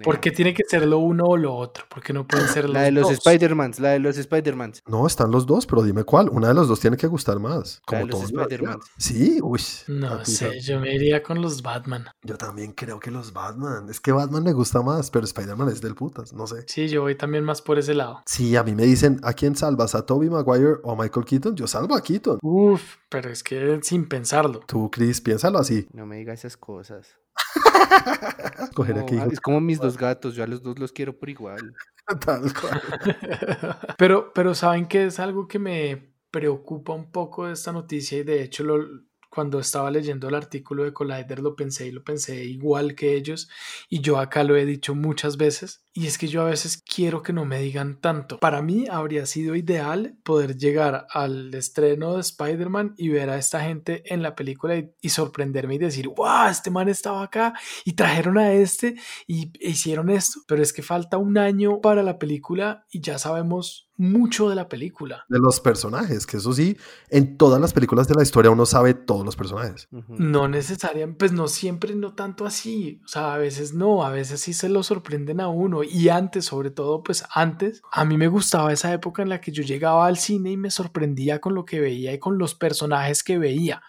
[0.04, 1.84] ¿Por qué tiene que ser lo uno o lo otro?
[1.88, 3.10] Porque no pueden ser los La de los.
[3.10, 4.82] Spider-Mans, la de los Spider-Mans.
[4.86, 6.28] No, están los dos, pero dime cuál.
[6.28, 7.80] Una de los dos tiene que gustar más.
[7.90, 8.78] La de Como los la.
[8.98, 9.60] Sí, uy.
[9.88, 12.06] No sé, yo me iría con los Batman.
[12.22, 13.88] Yo también creo que los Batman.
[13.88, 16.64] Es que Batman me gusta más, pero Spider-Man es del putas, no sé.
[16.66, 18.22] Sí, yo voy también más por ese lado.
[18.26, 19.94] Si a mí me dicen, ¿a quién salvas?
[19.94, 21.56] ¿A Toby Maguire o a Michael Keaton?
[21.56, 22.38] Yo salvo a Keaton.
[22.42, 24.60] Uf, pero es que sin pensarlo.
[24.66, 25.86] Tú, Chris, piénsalo así.
[25.92, 27.16] No me digas esas cosas.
[28.74, 29.16] Coger No, aquí.
[29.32, 31.74] es como mis dos gatos, yo a los dos los quiero por igual.
[32.24, 32.82] Tal cual.
[33.98, 38.42] pero, pero saben que es algo que me, preocupa un poco esta noticia y de
[38.42, 38.86] hecho lo,
[39.30, 43.48] cuando estaba leyendo el artículo de Collider lo pensé y lo pensé igual que ellos
[43.88, 47.22] y yo acá lo he dicho muchas veces y es que yo a veces quiero
[47.22, 48.38] que no me digan tanto.
[48.38, 53.60] Para mí habría sido ideal poder llegar al estreno de Spider-Man y ver a esta
[53.60, 58.38] gente en la película y, sorprenderme y decir, wow, este man estaba acá y trajeron
[58.38, 58.94] a este
[59.26, 60.40] y hicieron esto.
[60.46, 64.66] Pero es que falta un año para la película y ya sabemos mucho de la
[64.66, 65.26] película.
[65.28, 66.76] De los personajes, que eso sí,
[67.10, 69.88] en todas las películas de la historia uno sabe todos los personajes.
[69.90, 73.02] No necesariamente, pues no siempre, no tanto así.
[73.04, 75.79] O sea, a veces no, a veces sí se lo sorprenden a uno.
[75.82, 79.52] Y antes, sobre todo, pues antes, a mí me gustaba esa época en la que
[79.52, 83.22] yo llegaba al cine y me sorprendía con lo que veía y con los personajes
[83.22, 83.82] que veía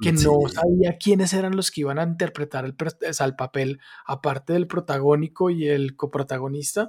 [0.00, 4.66] que no sabía quiénes eran los que iban a interpretar el, el papel, aparte del
[4.66, 6.88] protagónico y el coprotagonista,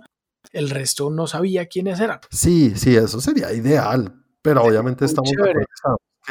[0.52, 2.20] el resto no sabía quiénes eran.
[2.30, 5.32] Sí, sí, eso sería ideal, pero obviamente estamos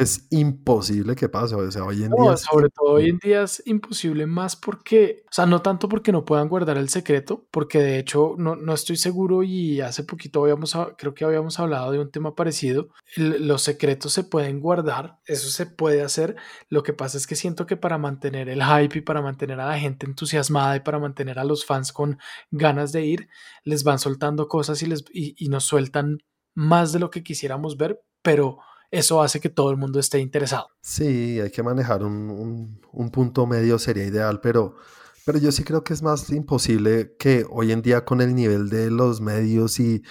[0.00, 2.36] es imposible que pase, o sea, hoy en día.
[2.36, 6.24] Sobre todo hoy en día es imposible más porque, o sea, no tanto porque no
[6.24, 10.74] puedan guardar el secreto, porque de hecho no, no estoy seguro y hace poquito habíamos,
[10.96, 12.88] creo que habíamos hablado de un tema parecido.
[13.16, 16.36] los secretos se pueden guardar, eso se puede hacer.
[16.68, 19.66] Lo que pasa es que siento que para mantener el hype y para mantener a
[19.66, 22.18] la gente entusiasmada y para mantener a los fans con
[22.50, 23.28] ganas de ir,
[23.64, 26.18] les van soltando cosas y, les, y, y nos sueltan
[26.54, 28.58] más de lo que quisiéramos ver, pero
[28.90, 30.68] eso hace que todo el mundo esté interesado.
[30.80, 32.80] Sí, hay que manejar un,
[33.12, 34.76] punto medio, sería ideal, pero,
[35.24, 38.68] pero yo sí creo que es más imposible que hoy en día con el nivel
[38.68, 40.02] de los medios y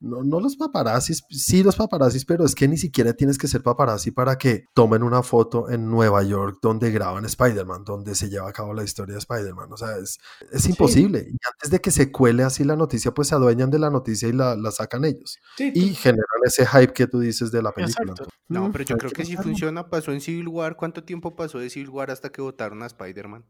[0.00, 3.62] no, no los paparazzis, sí los paparazzis, pero es que ni siquiera tienes que ser
[3.62, 8.48] paparazzi para que tomen una foto en Nueva York donde graban Spider-Man, donde se lleva
[8.48, 9.72] a cabo la historia de Spider-Man.
[9.72, 10.18] O sea, es,
[10.52, 11.26] es imposible.
[11.28, 14.28] Y antes de que se cuele así la noticia, pues se adueñan de la noticia
[14.28, 15.38] y la, la sacan ellos.
[15.58, 18.14] y generan ese hype que tú dices de la película.
[18.48, 19.88] No, pero yo creo que sí funciona.
[19.88, 20.76] Pasó en Civil War.
[20.76, 23.44] ¿Cuánto tiempo pasó de Civil War hasta que votaron a Spider-Man?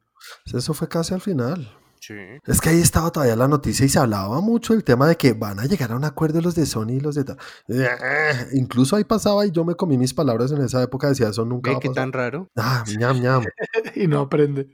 [0.52, 1.68] Eso fue casi al final.
[2.44, 5.32] Es que ahí estaba todavía la noticia y se hablaba mucho del tema de que
[5.32, 7.24] van a llegar a un acuerdo los de Sony y los de...
[7.68, 11.44] Eh, incluso ahí pasaba y yo me comí mis palabras en esa época, decía eso
[11.44, 12.48] nunca va a ¿Qué tan raro?
[12.56, 13.44] Ah, ñam, ñam.
[13.94, 14.70] y no aprende.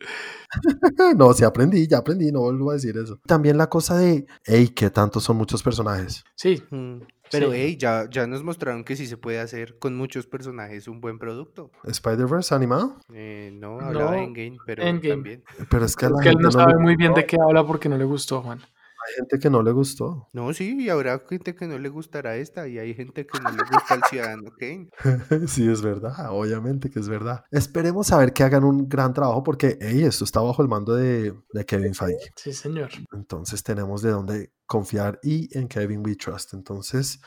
[1.16, 3.20] no, sí aprendí, ya aprendí, no vuelvo a decir eso.
[3.26, 6.24] También la cosa de, hey, que tantos son muchos personajes.
[6.34, 6.62] Sí.
[6.70, 6.98] Mm.
[7.32, 11.00] Pero hey, ya, ya nos mostraron que sí se puede hacer con muchos personajes un
[11.00, 11.70] buen producto.
[11.84, 12.98] ¿Spider-Verse animado?
[13.12, 15.42] Eh, no, hablaba en Endgame, pero también.
[15.70, 17.96] Pero es que, es que él no sabe muy bien de qué habla porque no
[17.96, 18.60] le gustó, Juan.
[19.06, 20.28] Hay gente que no le gustó.
[20.32, 23.50] No, sí, y habrá gente que no le gustará esta, y hay gente que no
[23.50, 24.88] le gusta el Ciudadano Kane.
[25.48, 27.44] sí, es verdad, obviamente que es verdad.
[27.50, 30.94] Esperemos a ver que hagan un gran trabajo, porque, hey, esto está bajo el mando
[30.94, 32.32] de, de Kevin Feige.
[32.36, 32.90] Sí, señor.
[33.12, 36.54] Entonces tenemos de dónde confiar y en Kevin We Trust.
[36.54, 37.20] Entonces,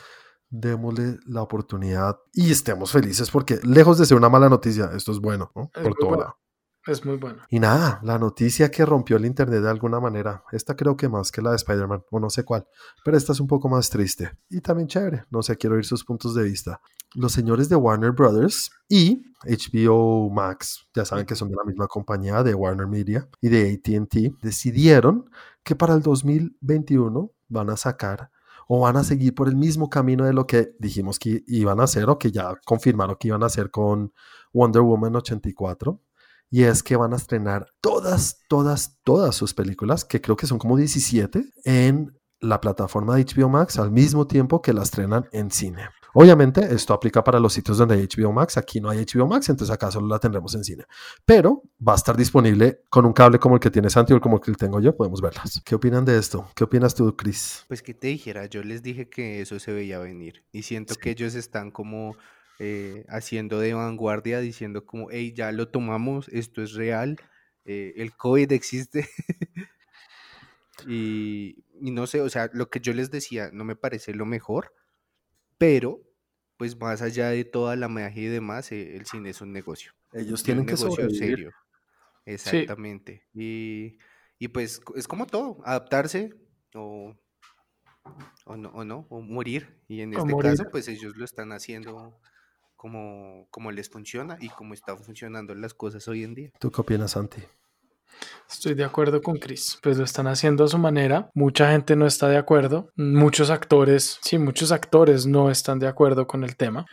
[0.49, 5.19] démosle la oportunidad y estemos felices porque lejos de ser una mala noticia, esto es
[5.19, 5.69] bueno, ¿no?
[5.69, 6.37] Por todo lado.
[6.87, 7.41] Es muy bueno.
[7.49, 11.31] Y nada, la noticia que rompió el internet de alguna manera, esta creo que más
[11.31, 12.67] que la de Spider-Man, o no sé cuál,
[13.03, 16.05] pero esta es un poco más triste y también chévere, no sé, quiero oír sus
[16.05, 16.79] puntos de vista.
[17.15, 21.87] Los señores de Warner Brothers y HBO Max, ya saben que son de la misma
[21.87, 25.29] compañía de Warner Media y de ATT, decidieron
[25.63, 28.29] que para el 2021 van a sacar
[28.67, 31.83] o van a seguir por el mismo camino de lo que dijimos que iban a
[31.83, 34.13] hacer o que ya confirmaron que iban a hacer con
[34.53, 35.99] Wonder Woman 84.
[36.55, 40.57] Y es que van a estrenar todas, todas, todas sus películas, que creo que son
[40.57, 45.51] como 17, en la plataforma de HBO Max al mismo tiempo que la estrenan en
[45.51, 45.89] cine.
[46.13, 48.55] Obviamente, esto aplica para los sitios donde hay HBO Max.
[48.55, 50.85] Aquí no hay HBO Max, entonces acá solo la tendremos en cine.
[51.25, 54.37] Pero va a estar disponible con un cable como el que tiene Santi o como
[54.37, 54.95] el que tengo yo.
[54.95, 55.61] Podemos verlas.
[55.65, 56.47] ¿Qué opinan de esto?
[56.55, 57.65] ¿Qué opinas tú, Chris?
[57.67, 60.45] Pues que te dijera, yo les dije que eso se veía venir.
[60.53, 62.15] Y siento que ellos están como
[62.59, 67.17] eh, haciendo de vanguardia, diciendo como, hey, ya lo tomamos, esto es real,
[67.65, 69.09] eh, el COVID existe.
[70.87, 74.25] y, y no sé, o sea, lo que yo les decía no me parece lo
[74.25, 74.73] mejor
[75.57, 76.01] pero
[76.57, 79.91] pues más allá de toda la magia y demás, eh, el cine es un negocio.
[80.13, 81.51] Ellos tienen un que negocio serio.
[82.25, 83.27] Exactamente.
[83.33, 83.97] Y,
[84.53, 86.33] pues es como todo, adaptarse
[86.73, 87.13] o,
[88.45, 89.81] o, no, o no, o morir.
[89.87, 92.17] Y en este caso, pues ellos lo están haciendo
[92.75, 96.51] como, como les funciona y como están funcionando las cosas hoy en día.
[96.59, 97.41] ¿Tú qué opinas, Santi?
[98.49, 101.29] Estoy de acuerdo con Chris, pues lo están haciendo a su manera.
[101.33, 102.89] Mucha gente no está de acuerdo.
[102.95, 106.85] Muchos actores, sí, muchos actores no están de acuerdo con el tema.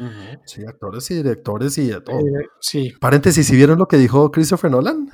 [0.46, 2.18] Sí, actores y directores y de todo.
[2.18, 2.92] Eh, sí.
[3.00, 5.10] Paréntesis, ¿si vieron lo que dijo Christopher Nolan?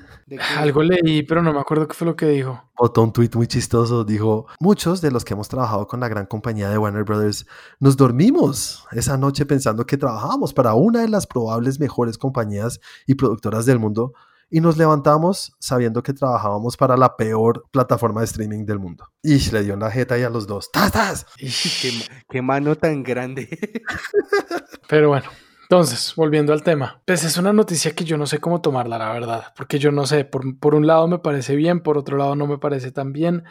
[0.57, 2.63] Algo leí, pero no me acuerdo qué fue lo que dijo.
[2.79, 4.05] Botó un tweet muy chistoso.
[4.05, 7.47] Dijo: Muchos de los que hemos trabajado con la gran compañía de Warner Brothers
[7.81, 13.15] nos dormimos esa noche pensando que trabajábamos para una de las probables mejores compañías y
[13.15, 14.13] productoras del mundo
[14.51, 19.07] y nos levantamos sabiendo que trabajábamos para la peor plataforma de streaming del mundo.
[19.23, 20.71] Y le dio en la jeta y a los dos.
[20.73, 21.93] ¡Tas, qué,
[22.29, 23.49] qué mano tan grande!
[24.89, 25.29] Pero bueno,
[25.71, 29.13] entonces, volviendo al tema, pues es una noticia que yo no sé cómo tomarla, la
[29.13, 32.35] verdad, porque yo no sé, por, por un lado me parece bien, por otro lado
[32.37, 33.45] no me parece tan bien,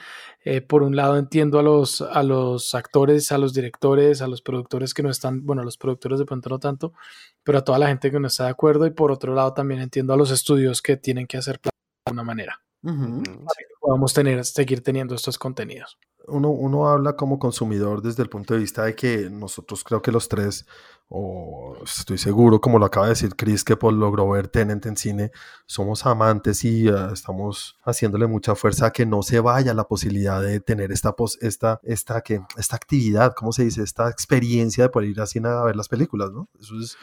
[0.43, 4.41] eh, por un lado entiendo a los, a los actores, a los directores, a los
[4.41, 6.93] productores que no están, bueno, a los productores de pronto no tanto,
[7.43, 9.79] pero a toda la gente que no está de acuerdo y por otro lado también
[9.79, 11.69] entiendo a los estudios que tienen que hacer de
[12.07, 12.59] alguna manera.
[12.81, 13.21] Uh
[13.79, 15.97] podamos tener, seguir teniendo estos contenidos.
[16.27, 20.11] Uno, uno habla como consumidor desde el punto de vista de que nosotros creo que
[20.11, 20.65] los tres
[21.09, 24.97] o estoy seguro, como lo acaba de decir Chris, que por logró ver Tenant en
[24.97, 25.31] cine,
[25.65, 30.41] somos amantes y uh, estamos haciéndole mucha fuerza a que no se vaya la posibilidad
[30.41, 33.83] de tener esta, esta, esta, que, esta actividad, ¿cómo se dice?
[33.83, 36.49] Esta experiencia de poder ir a cine a ver las películas, ¿no?
[36.59, 36.97] Eso es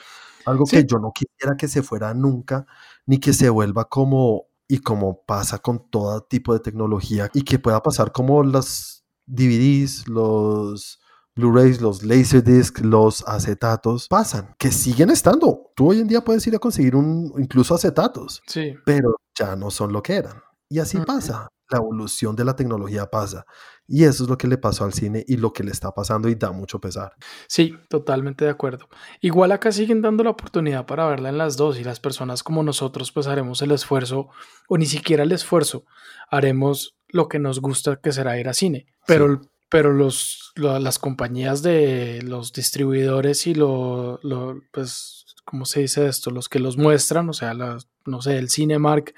[0.45, 2.67] algo que yo no quisiera que se fuera nunca,
[3.07, 7.59] ni que se vuelva como, y como pasa con todo tipo de tecnología, y que
[7.59, 11.01] pueda pasar como las DVDs, los
[11.37, 15.73] Blu-rays, los Laserdisc, los acetatos, pasan, que siguen estando.
[15.75, 18.75] Tú hoy en día puedes ir a conseguir un, incluso acetatos, sí.
[18.85, 20.41] pero ya no son lo que eran.
[20.69, 23.45] Y así pasa, la evolución de la tecnología pasa.
[23.87, 26.29] Y eso es lo que le pasó al cine y lo que le está pasando
[26.29, 27.13] y da mucho pesar.
[27.49, 28.89] Sí, totalmente de acuerdo.
[29.21, 32.63] Igual acá siguen dando la oportunidad para verla en las dos y las personas como
[32.63, 34.29] nosotros pues haremos el esfuerzo
[34.69, 35.85] o ni siquiera el esfuerzo,
[36.31, 38.87] haremos lo que nos gusta que será ir a cine.
[39.07, 45.81] Pero sí pero los, las compañías de los distribuidores y lo, lo, pues, ¿cómo se
[45.81, 46.31] dice esto?
[46.31, 49.17] Los que los muestran, o sea, no sé, el Cinemark,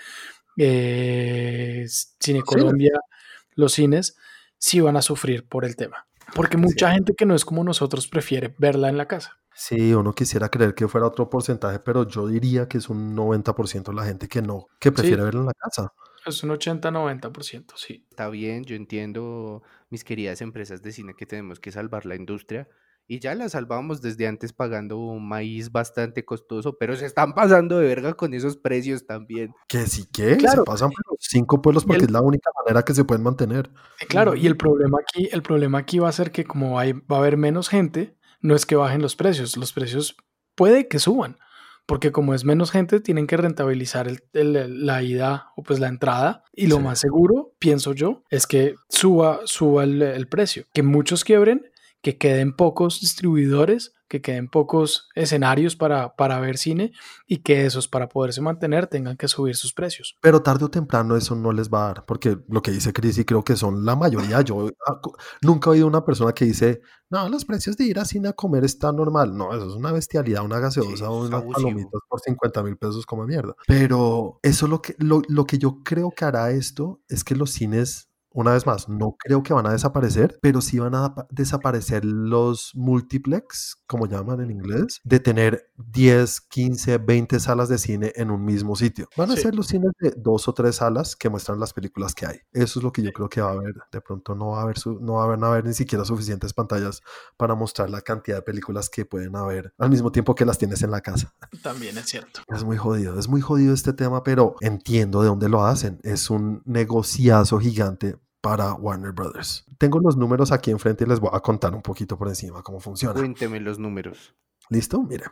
[0.56, 1.84] eh,
[2.18, 2.98] Cine Colombia,
[3.54, 4.16] los cines,
[4.56, 6.06] sí van a sufrir por el tema.
[6.34, 9.38] Porque mucha gente que no es como nosotros prefiere verla en la casa.
[9.54, 13.92] Sí, uno quisiera creer que fuera otro porcentaje, pero yo diría que es un 90%
[13.92, 15.92] la gente que no, que prefiere verla en la casa.
[16.26, 18.04] Es un 80-90%, sí.
[18.10, 22.68] Está bien, yo entiendo, mis queridas empresas de cine, que tenemos que salvar la industria.
[23.08, 27.78] Y ya la salvamos desde antes pagando un maíz bastante costoso, pero se están pasando
[27.78, 29.54] de verga con esos precios también.
[29.68, 32.94] Que sí que se pasan por los cinco pueblos porque es la única manera que
[32.94, 33.70] se pueden mantener.
[34.00, 36.94] Eh, claro, y el problema aquí, el problema aquí va a ser que como hay,
[36.94, 40.16] va a haber menos gente, no es que bajen los precios, los precios
[40.56, 41.38] puede que suban,
[41.86, 46.42] porque como es menos gente, tienen que rentabilizar la ida o pues la entrada.
[46.52, 50.64] Y lo más seguro, pienso yo, es que suba, suba el, precio.
[50.74, 51.70] Que muchos quiebren,
[52.02, 56.92] que queden pocos distribuidores, que queden pocos escenarios para, para ver cine
[57.26, 60.16] y que esos para poderse mantener tengan que subir sus precios.
[60.20, 63.18] Pero tarde o temprano eso no les va a dar, porque lo que dice Chris
[63.18, 65.00] y creo que son la mayoría, yo ah,
[65.42, 68.32] nunca he oído una persona que dice, no, los precios de ir a cine a
[68.32, 69.36] comer está normal.
[69.36, 73.24] No, eso es una bestialidad, una gaseosa o unas palomitas por 50 mil pesos como
[73.26, 73.54] mierda.
[73.66, 77.50] Pero eso lo que, lo, lo que yo creo que hará esto es que los
[77.50, 82.04] cines una vez más, no creo que van a desaparecer, pero sí van a desaparecer
[82.04, 88.30] los multiplex, como llaman en inglés, de tener 10, 15, 20 salas de cine en
[88.30, 89.08] un mismo sitio.
[89.16, 92.26] Van a ser los cines de dos o tres salas que muestran las películas que
[92.26, 92.40] hay.
[92.52, 93.74] Eso es lo que yo creo que va a haber.
[93.90, 97.00] De pronto no va a haber, no va a haber ni siquiera suficientes pantallas
[97.38, 100.82] para mostrar la cantidad de películas que pueden haber al mismo tiempo que las tienes
[100.82, 101.32] en la casa.
[101.62, 102.42] También es cierto.
[102.48, 106.00] Es muy jodido, es muy jodido este tema, pero entiendo de dónde lo hacen.
[106.02, 109.64] Es un negociazo gigante para Warner Brothers.
[109.76, 112.78] Tengo los números aquí enfrente y les voy a contar un poquito por encima cómo
[112.78, 113.12] funciona.
[113.12, 114.36] Cuénteme los números.
[114.70, 115.02] ¿Listo?
[115.02, 115.24] Mire,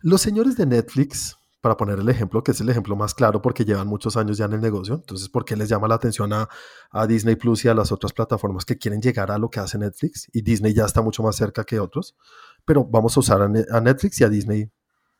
[0.00, 3.66] los señores de Netflix, para poner el ejemplo, que es el ejemplo más claro porque
[3.66, 6.48] llevan muchos años ya en el negocio, entonces, ¿por qué les llama la atención a,
[6.90, 9.76] a Disney Plus y a las otras plataformas que quieren llegar a lo que hace
[9.76, 10.30] Netflix?
[10.32, 12.16] Y Disney ya está mucho más cerca que otros,
[12.64, 14.70] pero vamos a usar a Netflix y a Disney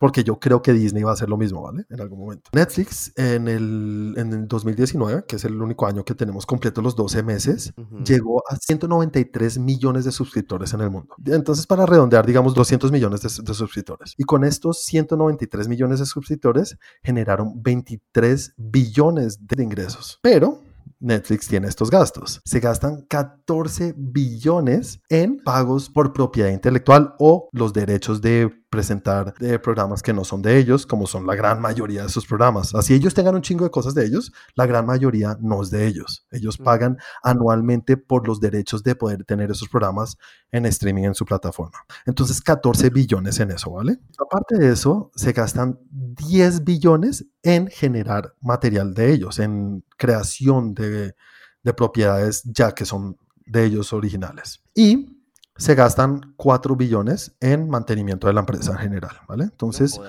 [0.04, 1.86] porque yo creo que Disney va a hacer lo mismo, ¿vale?
[1.88, 2.50] En algún momento.
[2.52, 6.94] Netflix en el, en el 2019, que es el único año que tenemos completo los
[6.94, 7.72] 12 meses,
[8.04, 11.14] llegó a 193 millones de suscriptores en el mundo.
[11.24, 14.12] Entonces, para redondear, digamos 200 millones de, de suscriptores.
[14.18, 20.18] Y con estos 193 millones de suscriptores generaron 23 billones de ingresos.
[20.20, 20.60] Pero
[21.04, 22.40] Netflix tiene estos gastos.
[22.44, 29.60] Se gastan 14 billones en pagos por propiedad intelectual o los derechos de presentar eh,
[29.60, 32.74] programas que no son de ellos, como son la gran mayoría de sus programas.
[32.74, 35.86] Así ellos tengan un chingo de cosas de ellos, la gran mayoría no es de
[35.86, 36.26] ellos.
[36.32, 40.18] Ellos pagan anualmente por los derechos de poder tener esos programas
[40.50, 41.78] en streaming en su plataforma.
[42.04, 44.00] Entonces, 14 billones en eso, ¿vale?
[44.18, 51.14] Aparte de eso, se gastan 10 billones en generar material de ellos, en creación de,
[51.62, 54.62] de propiedades ya que son de ellos originales.
[54.74, 55.23] Y
[55.56, 59.44] se gastan 4 billones en mantenimiento de la empresa en general, ¿vale?
[59.44, 60.00] Entonces,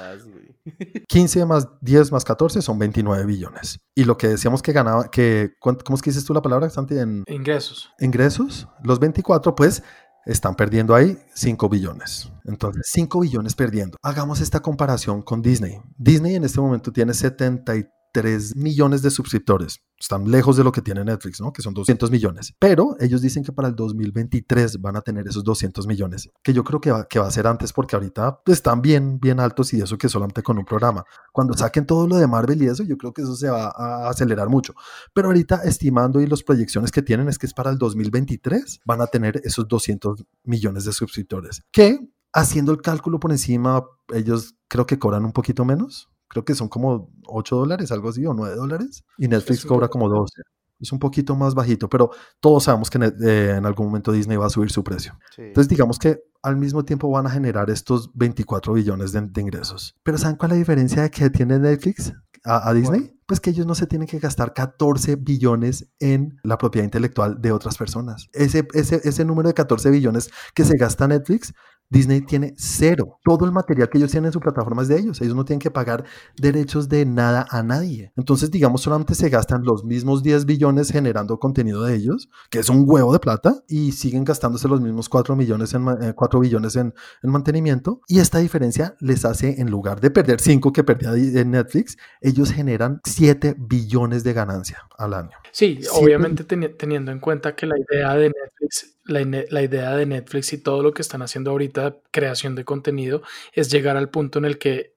[1.07, 3.79] 15 más 10 más 14 son 29 billones.
[3.93, 6.97] Y lo que decíamos que ganaba, que, ¿cómo es que dices tú la palabra, Santi?
[6.97, 7.91] En, ingresos.
[7.99, 9.83] Ingresos, los 24, pues
[10.25, 12.31] están perdiendo ahí 5 billones.
[12.45, 13.97] Entonces, 5 billones perdiendo.
[14.01, 15.79] Hagamos esta comparación con Disney.
[15.97, 17.85] Disney en este momento tiene 73
[18.15, 19.81] 3 millones de suscriptores.
[19.99, 21.51] Están lejos de lo que tiene Netflix, ¿no?
[21.51, 22.53] Que son 200 millones.
[22.59, 26.63] Pero ellos dicen que para el 2023 van a tener esos 200 millones, que yo
[26.63, 29.81] creo que va, que va a ser antes porque ahorita están bien, bien altos y
[29.81, 31.03] eso que solamente con un programa.
[31.33, 34.09] Cuando saquen todo lo de Marvel y eso, yo creo que eso se va a
[34.09, 34.73] acelerar mucho.
[35.13, 39.01] Pero ahorita estimando y las proyecciones que tienen es que es para el 2023 van
[39.01, 41.63] a tener esos 200 millones de suscriptores.
[41.73, 41.99] Que
[42.31, 46.67] haciendo el cálculo por encima, ellos creo que cobran un poquito menos creo que son
[46.67, 50.41] como 8 dólares, algo así, o 9 dólares, y Netflix cobra como 12.
[50.79, 54.47] Es un poquito más bajito, pero todos sabemos que eh, en algún momento Disney va
[54.47, 55.17] a subir su precio.
[55.37, 59.95] Entonces, digamos que al mismo tiempo van a generar estos 24 billones de, ingresos.
[60.03, 62.13] Pero ¿saben cuál es la diferencia de que tiene Netflix
[62.43, 63.17] a, Disney?
[63.25, 67.51] Pues que ellos no se tienen que gastar 14 billones en la propiedad intelectual de
[67.53, 68.27] otras personas.
[68.33, 71.53] Ese, ese, ese número de 14 billones que se gasta Netflix
[71.89, 73.19] Disney tiene cero.
[73.23, 75.21] Todo el material que ellos tienen en su plataforma es de ellos.
[75.21, 76.03] Ellos no tienen que pagar
[76.35, 78.11] derechos de nada a nadie.
[78.15, 82.69] Entonces, digamos, solamente se gastan los mismos 10 billones generando contenido de ellos, que es
[82.69, 86.75] un huevo de plata, y siguen gastándose los mismos 4, millones en, 4 eh, billones
[86.75, 88.01] en, mantenimiento.
[88.07, 92.51] Y esta diferencia les hace, en lugar de perder 5 que perdía en Netflix, ellos
[92.51, 95.37] generan 7 billones de ganancia al año.
[95.51, 100.57] Sí, obviamente teniendo en cuenta que la idea de Netflix la, idea de Netflix y
[100.57, 103.21] todo lo que están haciendo ahorita, creación de contenido,
[103.53, 104.95] es llegar al punto en el que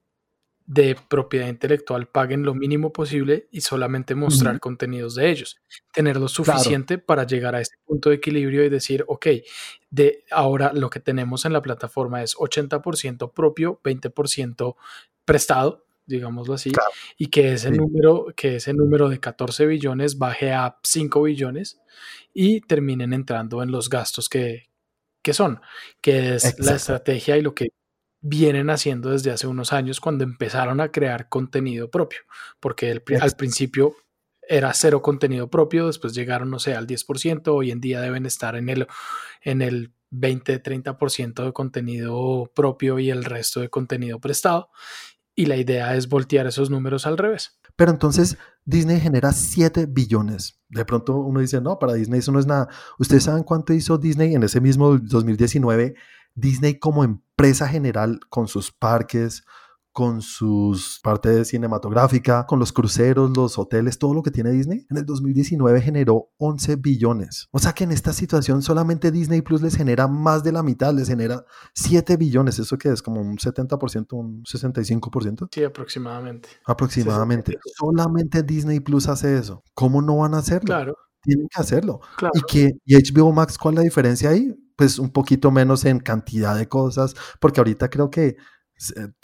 [0.65, 5.59] de propiedad intelectual paguen lo mínimo posible y solamente mostrar contenidos de ellos.
[5.91, 9.27] Tener lo suficiente para llegar a ese punto de equilibrio y decir, ok,
[9.89, 14.75] de ahora lo que tenemos en la plataforma es 80% propio, 20%
[15.25, 16.71] prestado, digámoslo así,
[17.17, 21.79] y que ese número, que ese número de 14 billones baje a 5 billones
[22.33, 24.67] y terminen entrando en los gastos que,
[25.31, 25.61] son,
[26.01, 27.69] que es la estrategia y lo que
[28.21, 32.19] vienen haciendo desde hace unos años cuando empezaron a crear contenido propio,
[32.59, 33.95] porque al principio
[34.41, 38.55] era cero contenido propio, después llegaron, no sé, al 10%, hoy en día deben estar
[38.55, 38.87] en el,
[39.43, 44.69] en el 20-30% de contenido propio y el resto de contenido prestado
[45.39, 47.57] y la idea es voltear esos números al revés.
[47.77, 50.59] Pero entonces Disney genera 7 billones.
[50.67, 52.67] De pronto uno dice, no, para Disney eso no es nada.
[52.97, 55.95] ¿Ustedes saben cuánto hizo Disney en ese mismo 2019?
[56.35, 59.45] Disney como empresa general con sus parques,
[59.99, 64.95] con sus partes cinematográfica, con los cruceros, los hoteles, todo lo que tiene Disney, en
[64.95, 67.49] el 2019 generó 11 billones.
[67.51, 70.93] O sea que en esta situación solamente Disney Plus les genera más de la mitad,
[70.93, 71.43] les genera
[71.73, 72.59] 7 billones.
[72.59, 73.01] ¿Eso que es?
[73.01, 75.49] ¿Como un 70%, un 65%?
[75.51, 76.47] Sí, aproximadamente.
[76.65, 77.59] Aproximadamente.
[77.77, 79.65] Solamente Disney Plus hace eso.
[79.73, 80.67] ¿Cómo no van a hacerlo?
[80.67, 80.95] Claro.
[81.21, 81.99] Tienen que hacerlo.
[82.33, 84.55] Y que y HBO Max, ¿cuál es la diferencia ahí?
[84.77, 88.37] Pues un poquito menos en cantidad de cosas, porque ahorita creo que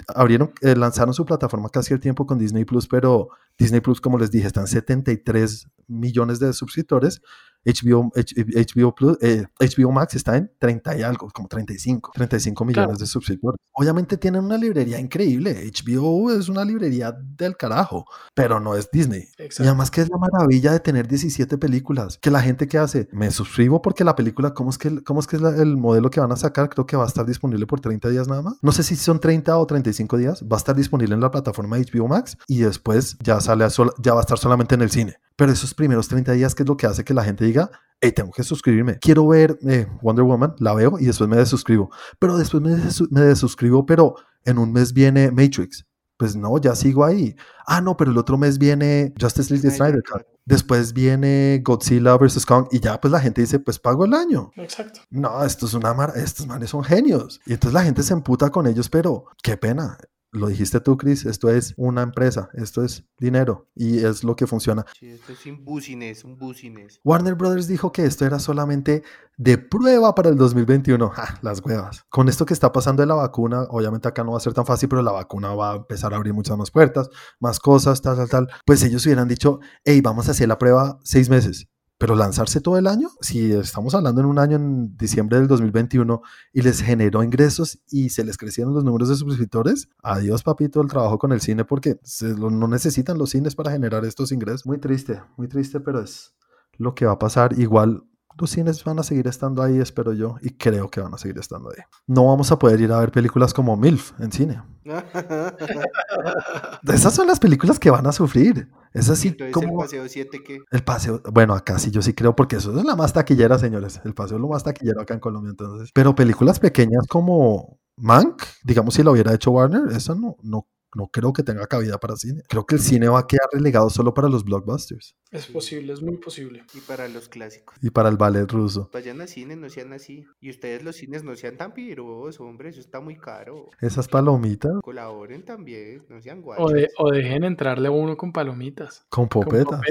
[0.07, 4.17] abrieron, eh, lanzaron su plataforma casi el tiempo con Disney Plus, pero Disney Plus, como
[4.17, 7.21] les dije, están 73 millones de suscriptores
[7.65, 12.99] HBO, HBO, Plus, HBO eh, Max está en 30 y algo, como 35, 35 millones
[12.99, 13.59] de suscriptores.
[13.73, 15.71] Obviamente tienen una librería increíble.
[15.71, 19.27] HBO es una librería del carajo, pero no es Disney.
[19.37, 22.17] Y además que es la maravilla de tener 17 películas.
[22.21, 25.27] Que la gente que hace, me suscribo porque la película, ¿cómo es que, cómo es,
[25.27, 26.69] que es el modelo que van a sacar?
[26.69, 28.55] Creo que va a estar disponible por 30 días nada más.
[28.61, 30.43] No sé si son 30 o 35 días.
[30.43, 34.13] Va a estar disponible en la plataforma HBO Max y después ya sale a ya
[34.13, 35.17] va a estar solamente en el cine.
[35.35, 37.69] Pero esos primeros 30 días, ¿qué es lo que hace que la gente diga,
[37.99, 38.99] hey, tengo que suscribirme?
[38.99, 41.89] Quiero ver eh, Wonder Woman, la veo y después me desuscribo.
[42.19, 42.77] Pero después me,
[43.11, 44.15] me desuscribo, pero
[44.45, 45.85] en un mes viene Matrix.
[46.17, 47.35] Pues no, ya sigo ahí.
[47.67, 50.01] Ah, no, pero el otro mes viene Justice League Snyder
[50.45, 52.45] Después viene Godzilla vs.
[52.45, 54.51] Kong y ya pues la gente dice, pues pago el año.
[54.55, 55.01] Exacto.
[55.09, 57.41] No, esto es una mar estos manes son genios.
[57.45, 59.97] Y entonces la gente se emputa con ellos, pero qué pena
[60.35, 64.47] lo dijiste tú, Chris, esto es una empresa, esto es dinero y es lo que
[64.47, 64.85] funciona.
[64.99, 66.99] Sí, esto es un business, un business.
[67.03, 69.03] Warner Brothers dijo que esto era solamente
[69.37, 71.09] de prueba para el 2021.
[71.09, 71.39] ¡Ja!
[71.41, 72.05] Las huevas.
[72.09, 74.65] Con esto que está pasando de la vacuna, obviamente acá no va a ser tan
[74.65, 77.09] fácil, pero la vacuna va a empezar a abrir muchas más puertas,
[77.39, 78.47] más cosas, tal, tal, tal.
[78.65, 81.67] Pues ellos hubieran dicho, hey, vamos a hacer la prueba seis meses.
[81.97, 86.21] Pero lanzarse todo el año, si estamos hablando en un año en diciembre del 2021
[86.51, 90.89] y les generó ingresos y se les crecieron los números de suscriptores, adiós papito el
[90.89, 91.97] trabajo con el cine porque
[92.37, 94.65] no necesitan los cines para generar estos ingresos.
[94.65, 96.33] Muy triste, muy triste, pero es
[96.77, 97.57] lo que va a pasar.
[97.57, 98.03] Igual
[98.37, 101.37] los cines van a seguir estando ahí, espero yo, y creo que van a seguir
[101.37, 101.83] estando ahí.
[102.07, 104.61] No vamos a poder ir a ver películas como MILF en cine.
[106.87, 108.69] Esas son las películas que van a sufrir.
[108.93, 109.81] Es así como...
[109.81, 110.59] ¿El Paseo 7 qué?
[110.71, 114.01] El Paseo, bueno, acá sí yo sí creo, porque eso es la más taquillera, señores.
[114.05, 115.89] El Paseo es lo más taquillero acá en Colombia, entonces.
[115.93, 121.07] Pero películas pequeñas como Mank, digamos si lo hubiera hecho Warner, eso no, no no
[121.07, 122.41] creo que tenga cabida para cine.
[122.47, 125.15] Creo que el cine va a quedar relegado solo para los blockbusters.
[125.31, 126.63] Es posible, es muy posible.
[126.73, 127.75] Y para los clásicos.
[127.81, 128.89] Y para el ballet ruso.
[128.93, 130.25] Vayan al cine, no sean así.
[130.39, 133.69] Y ustedes los cines no sean tan piros, hombre, eso está muy caro.
[133.81, 134.73] Esas palomitas.
[134.81, 136.71] Colaboren también, no sean guachos.
[136.97, 139.05] O, dejen entrarle a uno con palomitas.
[139.09, 139.81] Con popetas.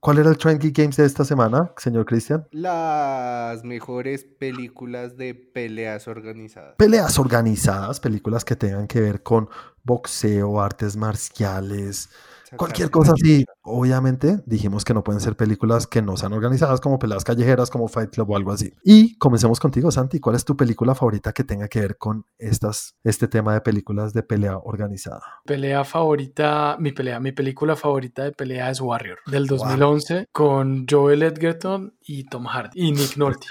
[0.00, 2.46] ¿Cuál era el Trend Games de esta semana, señor Cristian?
[2.52, 6.76] Las mejores películas de peleas organizadas.
[6.76, 9.48] Peleas organizadas, películas que tengan que ver con
[9.86, 12.10] boxeo, artes marciales,
[12.56, 13.44] cualquier cosa así.
[13.62, 17.88] Obviamente dijimos que no pueden ser películas que no sean organizadas como peleas callejeras, como
[17.88, 18.72] Fight Club o algo así.
[18.84, 20.20] Y comencemos contigo, Santi.
[20.20, 24.12] ¿Cuál es tu película favorita que tenga que ver con estas, este tema de películas
[24.12, 25.22] de pelea organizada?
[25.44, 31.22] Pelea favorita, mi pelea, mi película favorita de pelea es Warrior, del 2011, con Joel
[31.22, 33.46] Edgerton y Tom Hardy y Nick Nolte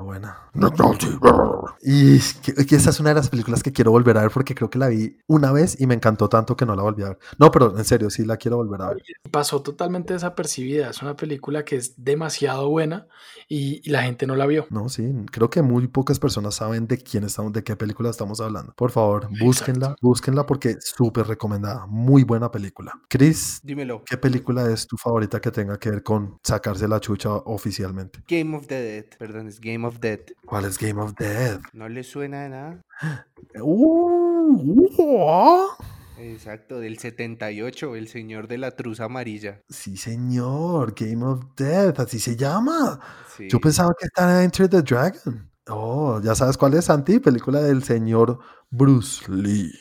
[0.00, 0.50] buena.
[1.82, 4.70] Y que, esa es una de las películas que quiero volver a ver porque creo
[4.70, 7.18] que la vi una vez y me encantó tanto que no la volví a ver.
[7.38, 9.02] No, pero en serio, sí la quiero volver a ver.
[9.30, 10.90] Pasó totalmente desapercibida.
[10.90, 13.06] Es una película que es demasiado buena
[13.48, 14.66] y, la gente no la vio.
[14.70, 18.40] No, sí, creo que muy pocas personas saben de quién estamos, de qué película estamos
[18.40, 18.72] hablando.
[18.74, 21.86] Por favor, búsquenla, búsquenla porque es súper recomendada.
[21.86, 22.98] Muy buena película.
[23.08, 24.02] Chris, dímelo.
[24.04, 28.20] ¿Qué película es tu favorita que tenga que ver con sacarse la chucha oficialmente?
[28.26, 30.20] Game of the Dead, perdón, es Game of Dead.
[30.44, 31.60] ¿Cuál es Game of Dead?
[31.72, 32.82] ¿No le suena de nada?
[33.60, 35.68] Uh,
[36.18, 39.60] Exacto, del 78, El Señor de la Truza Amarilla.
[39.68, 43.00] Sí, señor, Game of Death, así se llama.
[43.48, 45.50] Yo pensaba que estaba Enter the Dragon.
[45.68, 48.38] Oh, ya sabes cuál es, Santi, película del señor
[48.70, 49.72] Bruce Lee.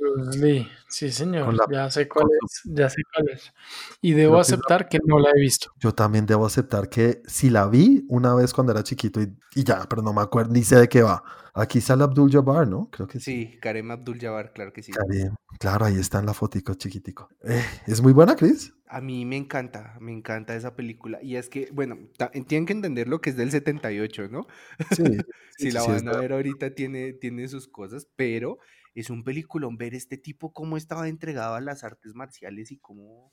[0.00, 0.68] Bruce Lee.
[0.88, 3.52] Sí, señor, ya sé cuál es, ya sé cuál es.
[4.00, 5.70] Y debo aceptar que no la he visto.
[5.78, 9.86] Yo también debo aceptar que si la vi una vez cuando era chiquito y, ya,
[9.88, 11.22] pero no me acuerdo ni sé de qué va.
[11.54, 12.88] Aquí sale Abdul Jabbar, ¿no?
[12.90, 13.24] Creo que sí.
[13.24, 14.92] Sí, Karem Abdul Jabbar, claro que sí.
[14.92, 17.28] Karim, claro, ahí está en la fotico chiquitico.
[17.44, 18.72] Eh, ¿Es muy buena, Chris?
[18.86, 21.18] A mí me encanta, me encanta esa película.
[21.20, 21.98] Y es que, bueno,
[22.46, 24.46] tienen que entender lo que es del 78, ¿no?
[24.92, 25.02] Sí.
[25.58, 28.58] si la van a ver ahorita tiene, tiene sus cosas, pero
[29.00, 33.32] es un peliculón ver este tipo cómo estaba entregado a las artes marciales y cómo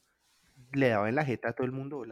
[0.74, 2.04] le daba en la jeta a todo el mundo.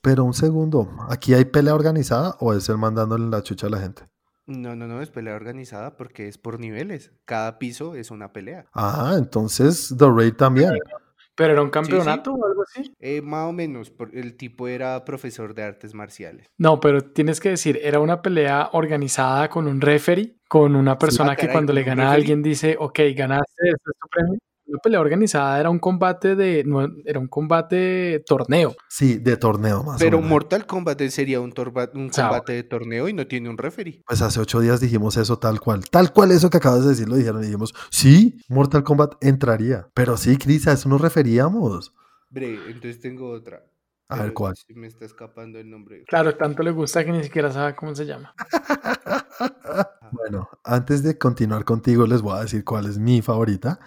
[0.00, 3.78] Pero un segundo, ¿aquí hay pelea organizada o es él mandándole la chucha a la
[3.78, 4.08] gente?
[4.46, 7.12] No, no, no, es pelea organizada porque es por niveles.
[7.24, 8.66] Cada piso es una pelea.
[8.74, 10.74] Ah, entonces The Raid también.
[11.36, 12.92] ¿Pero era un campeonato o algo así?
[13.00, 16.46] Eh, más o menos, el tipo era profesor de artes marciales.
[16.58, 21.34] No, pero tienes que decir, era una pelea organizada con un referee, con una persona
[21.34, 25.00] que cuando le gana a alguien dice, ok, ganaste, este es tu premio una pelea
[25.00, 28.74] organizada era un combate de no, era un combate torneo.
[28.88, 30.00] Sí, de torneo más.
[30.00, 31.52] Pero Mortal Kombat sería un,
[31.94, 34.02] un combate de torneo y no tiene un referee.
[34.06, 35.84] Pues hace ocho días dijimos eso tal cual.
[35.90, 39.88] Tal cual eso que acabas de decir lo dijeron y dijimos, sí, Mortal Kombat entraría.
[39.94, 41.92] Pero sí, Cris, a eso nos referíamos.
[42.30, 43.62] Bre, entonces tengo otra.
[44.08, 44.54] A ver cuál.
[44.74, 46.04] me está escapando el nombre.
[46.06, 48.34] Claro, tanto le gusta que ni siquiera sabe cómo se llama.
[50.12, 53.80] bueno, antes de continuar contigo, les voy a decir cuál es mi favorita.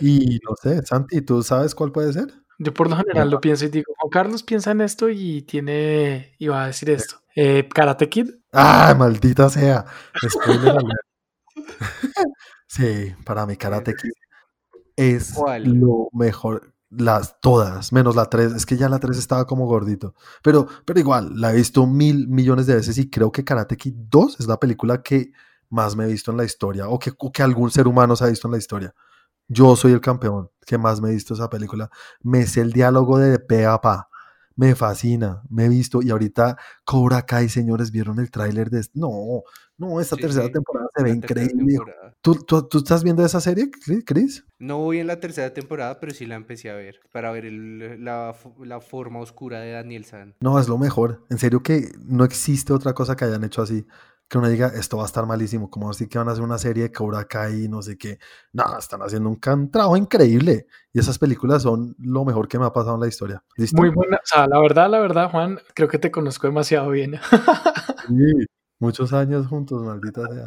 [0.00, 2.32] Y no sé, Santi, ¿tú sabes cuál puede ser?
[2.58, 6.34] Yo por lo general lo pienso y digo, Juan Carlos piensa en esto y tiene,
[6.38, 7.16] y va a decir esto.
[7.34, 8.30] Eh, Karate Kid.
[8.52, 9.84] ¡Ah, maldita sea!
[12.66, 14.12] sí, para mí Karate Kid
[14.96, 15.34] es
[15.64, 16.72] lo mejor.
[16.94, 18.52] Las todas, menos la 3.
[18.52, 20.14] Es que ya la 3 estaba como gordito.
[20.42, 23.94] Pero, pero igual, la he visto mil millones de veces y creo que Karate Kid
[23.96, 25.32] 2 es la película que
[25.70, 28.24] más me he visto en la historia o que, o que algún ser humano se
[28.24, 28.94] ha visto en la historia.
[29.52, 31.90] Yo soy el campeón que más me he visto esa película.
[32.22, 34.08] Me sé el diálogo de pe a pa.
[34.54, 38.84] Me fascina, me he visto y ahorita Cobra Kai, señores, vieron el tráiler de...
[38.92, 39.42] No,
[39.78, 41.78] no, esta tercera temporada se ve increíble.
[42.20, 43.70] ¿Tú, tú, tú estás viendo esa serie,
[44.04, 44.44] Chris?
[44.58, 48.04] No voy en la tercera temporada, pero sí la empecé a ver para ver el-
[48.04, 50.34] la, la forma oscura de Daniel San.
[50.40, 51.24] No, es lo mejor.
[51.30, 53.86] En serio que no existe otra cosa que hayan hecho así.
[54.32, 55.68] Que uno diga, esto va a estar malísimo.
[55.68, 58.18] Como así que van a hacer una serie de Cobra Kai y no sé qué.
[58.54, 59.38] No, están haciendo un
[59.70, 60.64] trabajo increíble.
[60.90, 63.44] Y esas películas son lo mejor que me ha pasado en la historia.
[63.58, 63.78] ¿Listo?
[63.78, 64.16] Muy buena.
[64.16, 67.20] O sea, la verdad, la verdad, Juan, creo que te conozco demasiado bien.
[68.08, 68.46] Sí,
[68.82, 70.44] Muchos años juntos, maldita sea.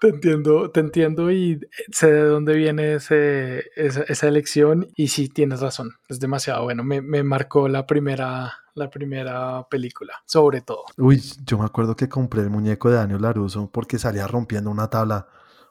[0.00, 1.60] Te entiendo, te entiendo y
[1.92, 6.82] sé de dónde viene ese, esa, esa elección y sí, tienes razón, es demasiado bueno.
[6.82, 10.84] Me, me marcó la primera, la primera película, sobre todo.
[10.96, 14.88] Uy, yo me acuerdo que compré el muñeco de Daniel Laruso porque salía rompiendo una
[14.88, 15.28] tabla,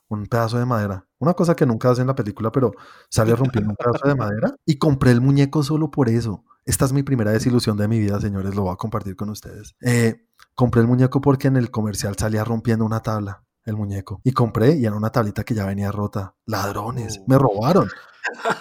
[0.10, 1.06] un pedazo de madera.
[1.20, 2.72] Una cosa que nunca hace en la película, pero
[3.10, 4.54] sale rompiendo un pedazo de madera.
[4.66, 6.44] Y compré el muñeco solo por eso.
[6.66, 9.76] Esta es mi primera desilusión de mi vida, señores, lo voy a compartir con ustedes.
[9.82, 14.20] Eh, compré el muñeco porque en el comercial salía rompiendo una tabla, el muñeco.
[14.24, 16.36] Y compré y era una tablita que ya venía rota.
[16.46, 17.24] Ladrones, Oh.
[17.28, 17.88] me robaron.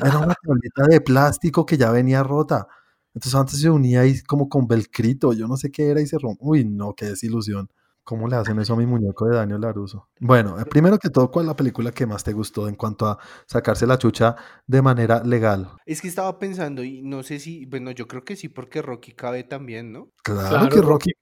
[0.01, 2.69] Era una tablita de plástico que ya venía rota.
[3.17, 6.19] Entonces antes se unía ahí como con velcrito, yo no sé qué era y se
[6.19, 6.47] rompió.
[6.47, 7.71] Uy, no, qué desilusión.
[8.05, 10.11] ¿Cómo le hacen eso a mi muñeco de Daniel Laruso?
[10.21, 13.07] Bueno, eh, primero que todo, ¿cuál es la película que más te gustó en cuanto
[13.07, 14.37] a sacarse la chucha
[14.67, 15.71] de manera legal?
[15.87, 19.13] Es que estaba pensando y no sé si, bueno, yo creo que sí, porque Rocky
[19.13, 20.11] cabe también, ¿no?
[20.23, 21.13] Claro, Claro, que Rocky.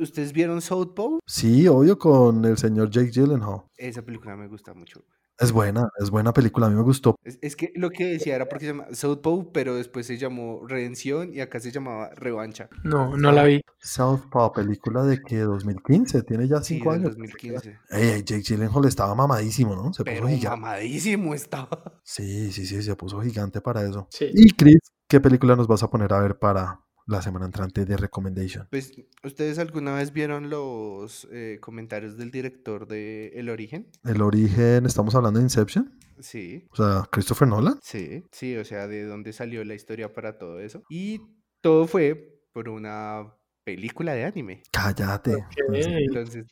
[0.00, 1.20] ¿Ustedes vieron Southpaw?
[1.24, 3.62] Sí, obvio, con el señor Jake Gyllenhaal.
[3.76, 5.04] Esa película me gusta mucho.
[5.38, 7.16] Es buena, es buena película, a mí me gustó.
[7.22, 10.66] Es, es que lo que decía era porque se llama Southpaw, pero después se llamó
[10.66, 12.70] Redención y acá se llamaba Revancha.
[12.84, 13.60] No, no la vi.
[13.78, 17.10] Southpaw, película de que 2015, tiene ya cinco años.
[17.10, 17.68] 2015.
[17.90, 19.92] Ey, ey, Jake Gyllenhaal estaba mamadísimo, ¿no?
[19.92, 20.48] Se puso Pero gigante.
[20.48, 22.00] mamadísimo estaba.
[22.02, 24.08] Sí, sí, sí, se puso gigante para eso.
[24.10, 24.30] Sí.
[24.32, 27.96] Y Chris, ¿qué película nos vas a poner a ver para la semana entrante de
[27.96, 28.66] Recommendation?
[28.70, 28.92] Pues,
[29.24, 33.88] ¿ustedes alguna vez vieron los eh, comentarios del director de El Origen?
[34.04, 37.78] El origen, estamos hablando de Inception, Sí, o sea, Christopher Nolan.
[37.82, 40.82] sí, sí, o sea, de dónde salió la historia para todo eso.
[40.88, 41.20] Y
[41.60, 43.34] todo fue por una
[43.64, 44.62] película de anime.
[44.72, 45.44] Cállate.
[45.74, 46.46] Entonces,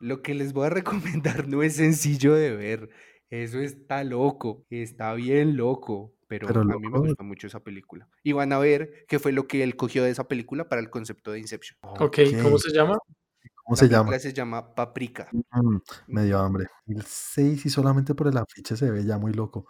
[0.00, 2.90] lo que les voy a recomendar no es sencillo de ver.
[3.30, 6.14] Eso está loco, está bien loco.
[6.28, 8.08] Pero, Pero a mí me gustó mucho esa película.
[8.22, 10.90] Y van a ver qué fue lo que él cogió de esa película para el
[10.90, 11.78] concepto de Inception.
[11.82, 12.98] Ok, ¿cómo se llama?
[13.64, 14.18] ¿Cómo La se llama?
[14.18, 15.28] se llama Paprika.
[15.32, 15.76] Mm,
[16.08, 16.66] me dio hambre.
[16.86, 19.66] El 6 y solamente por el afiche se ve ya muy loco.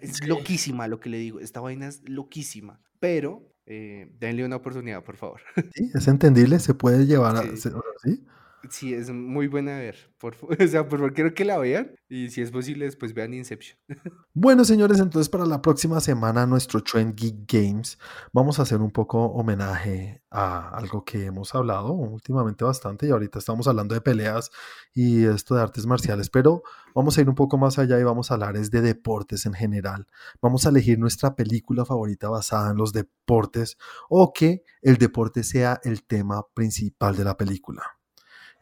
[0.00, 0.26] Es Sí.
[0.26, 1.38] loquísima lo que le digo.
[1.40, 2.80] Esta vaina es loquísima.
[3.00, 5.40] Pero eh, denle una oportunidad, por favor.
[5.74, 7.42] Sí, es entendible, se puede llevar a...
[8.04, 8.24] ¿sí?
[8.70, 9.96] Sí, es muy buena de ver.
[10.18, 11.94] Por, o sea, por favor, quiero que la vean.
[12.08, 13.78] Y si es posible, después vean Inception.
[14.34, 17.98] Bueno, señores, entonces para la próxima semana, nuestro Trend Geek Games,
[18.32, 23.40] vamos a hacer un poco homenaje a algo que hemos hablado últimamente bastante y ahorita
[23.40, 24.52] estamos hablando de peleas
[24.94, 26.62] y esto de artes marciales, pero
[26.94, 29.54] vamos a ir un poco más allá y vamos a hablar es de deportes en
[29.54, 30.06] general.
[30.40, 33.76] Vamos a elegir nuestra película favorita basada en los deportes
[34.08, 37.97] o que el deporte sea el tema principal de la película.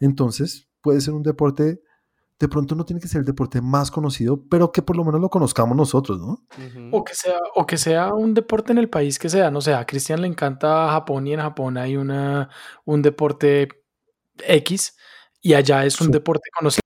[0.01, 1.81] Entonces, puede ser un deporte,
[2.39, 5.21] de pronto no tiene que ser el deporte más conocido, pero que por lo menos
[5.21, 6.45] lo conozcamos nosotros, ¿no?
[6.93, 9.73] O que sea, o que sea un deporte en el país que sea, no sé,
[9.75, 12.51] a Cristian le encanta Japón y en Japón hay una,
[12.85, 13.69] un deporte
[14.39, 14.97] X
[15.41, 16.13] y allá es un Sí.
[16.13, 16.81] deporte conocido.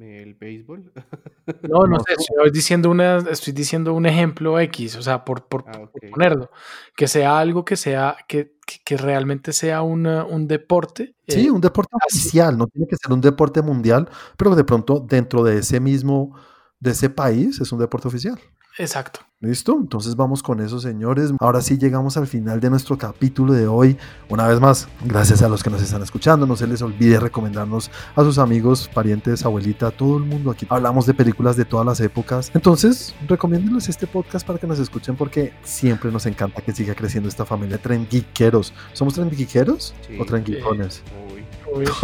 [0.00, 0.92] El béisbol.
[1.68, 5.46] No, no No, sé, estoy diciendo, una, estoy diciendo un ejemplo X, o sea, por,
[5.46, 6.10] por, Ah, por ok.
[6.10, 6.50] ponerlo,
[6.96, 11.14] que sea algo que sea, que, que, que realmente sea una- un deporte.
[11.28, 12.18] Sí, eh, un deporte así.
[12.18, 16.36] oficial, no tiene que ser un deporte mundial, pero de pronto dentro de ese mismo,
[16.80, 18.38] de ese país es un deporte oficial.
[18.78, 19.20] Exacto.
[19.40, 19.76] ¿Listo?
[19.80, 21.32] Entonces vamos con eso, señores.
[21.40, 23.96] Ahora sí llegamos al final de nuestro capítulo de hoy.
[24.28, 26.46] Una vez más, gracias a los que nos están escuchando.
[26.46, 30.64] No se les olvide recomendarnos a sus amigos, parientes, abuelita, todo el mundo aquí.
[30.70, 32.52] Hablamos de películas de todas las épocas.
[32.54, 37.28] Entonces, recomiéndenles este podcast para que nos escuchen porque siempre nos encanta que siga creciendo
[37.28, 38.72] esta familia de trenguiqueros.
[38.92, 40.18] ¿Somos trenguiqueros Sí.
[40.20, 41.02] o trenguicones?
[41.34, 41.42] Uy.
[41.74, 41.84] Uy,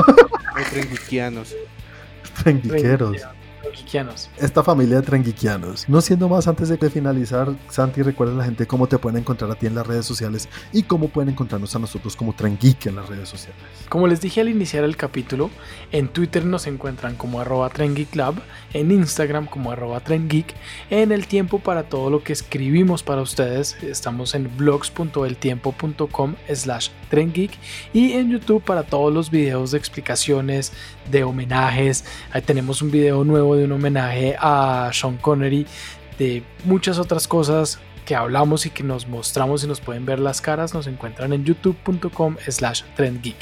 [0.59, 1.55] O trenguiquianos.
[2.43, 3.17] Trenguiqueros.
[4.39, 5.89] Esta familia de trenguiquianos.
[5.89, 9.51] No siendo más, antes de finalizar, Santi, recuerda a la gente cómo te pueden encontrar
[9.51, 12.97] a ti en las redes sociales y cómo pueden encontrarnos a nosotros como Trengeek en
[12.97, 13.61] las redes sociales.
[13.89, 15.51] Como les dije al iniciar el capítulo,
[15.93, 18.35] en Twitter nos encuentran como arroba trendgeeklab,
[18.73, 20.03] en Instagram como arroba
[20.91, 27.53] en el tiempo para todo lo que escribimos para ustedes, estamos en blogs.eltiempo.com slash trendgeek
[27.93, 30.73] y en YouTube para todos los videos de explicaciones,
[31.11, 35.67] de homenajes, ahí tenemos un video nuevo de un homenaje a Sean Connery,
[36.19, 40.41] de muchas otras cosas que hablamos y que nos mostramos y nos pueden ver las
[40.41, 43.37] caras, nos encuentran en youtube.com slash trendgeek.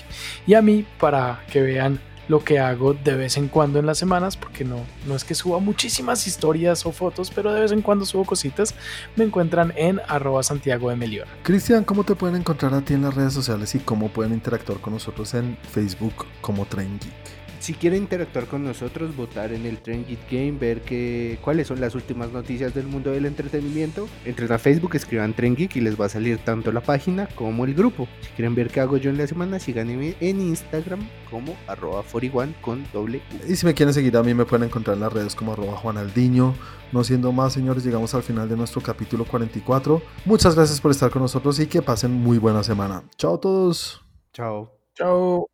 [0.47, 3.99] Y a mí, para que vean lo que hago de vez en cuando en las
[3.99, 7.83] semanas, porque no, no es que suba muchísimas historias o fotos, pero de vez en
[7.83, 8.75] cuando subo cositas,
[9.15, 11.29] me encuentran en arroba Santiago de Melior.
[11.43, 14.81] Cristian, ¿cómo te pueden encontrar a ti en las redes sociales y cómo pueden interactuar
[14.81, 17.36] con nosotros en Facebook como Tren Geek?
[17.67, 21.97] Si quieren interactuar con nosotros, votar en el Trend Game, ver que, cuáles son las
[21.97, 26.07] últimas noticias del mundo del entretenimiento, entren a Facebook, escriban Trend Geek y les va
[26.07, 28.07] a salir tanto la página como el grupo.
[28.21, 32.55] Si quieren ver qué hago yo en la semana, síganme en Instagram como arroba 41
[32.61, 35.35] con doble Y si me quieren seguir a mí me pueden encontrar en las redes
[35.35, 36.55] como arroba juanaldiño.
[36.93, 40.01] No siendo más, señores, llegamos al final de nuestro capítulo 44.
[40.25, 43.03] Muchas gracias por estar con nosotros y que pasen muy buena semana.
[43.17, 44.05] Chao a todos.
[44.33, 44.71] Chao.
[44.95, 45.49] Chao.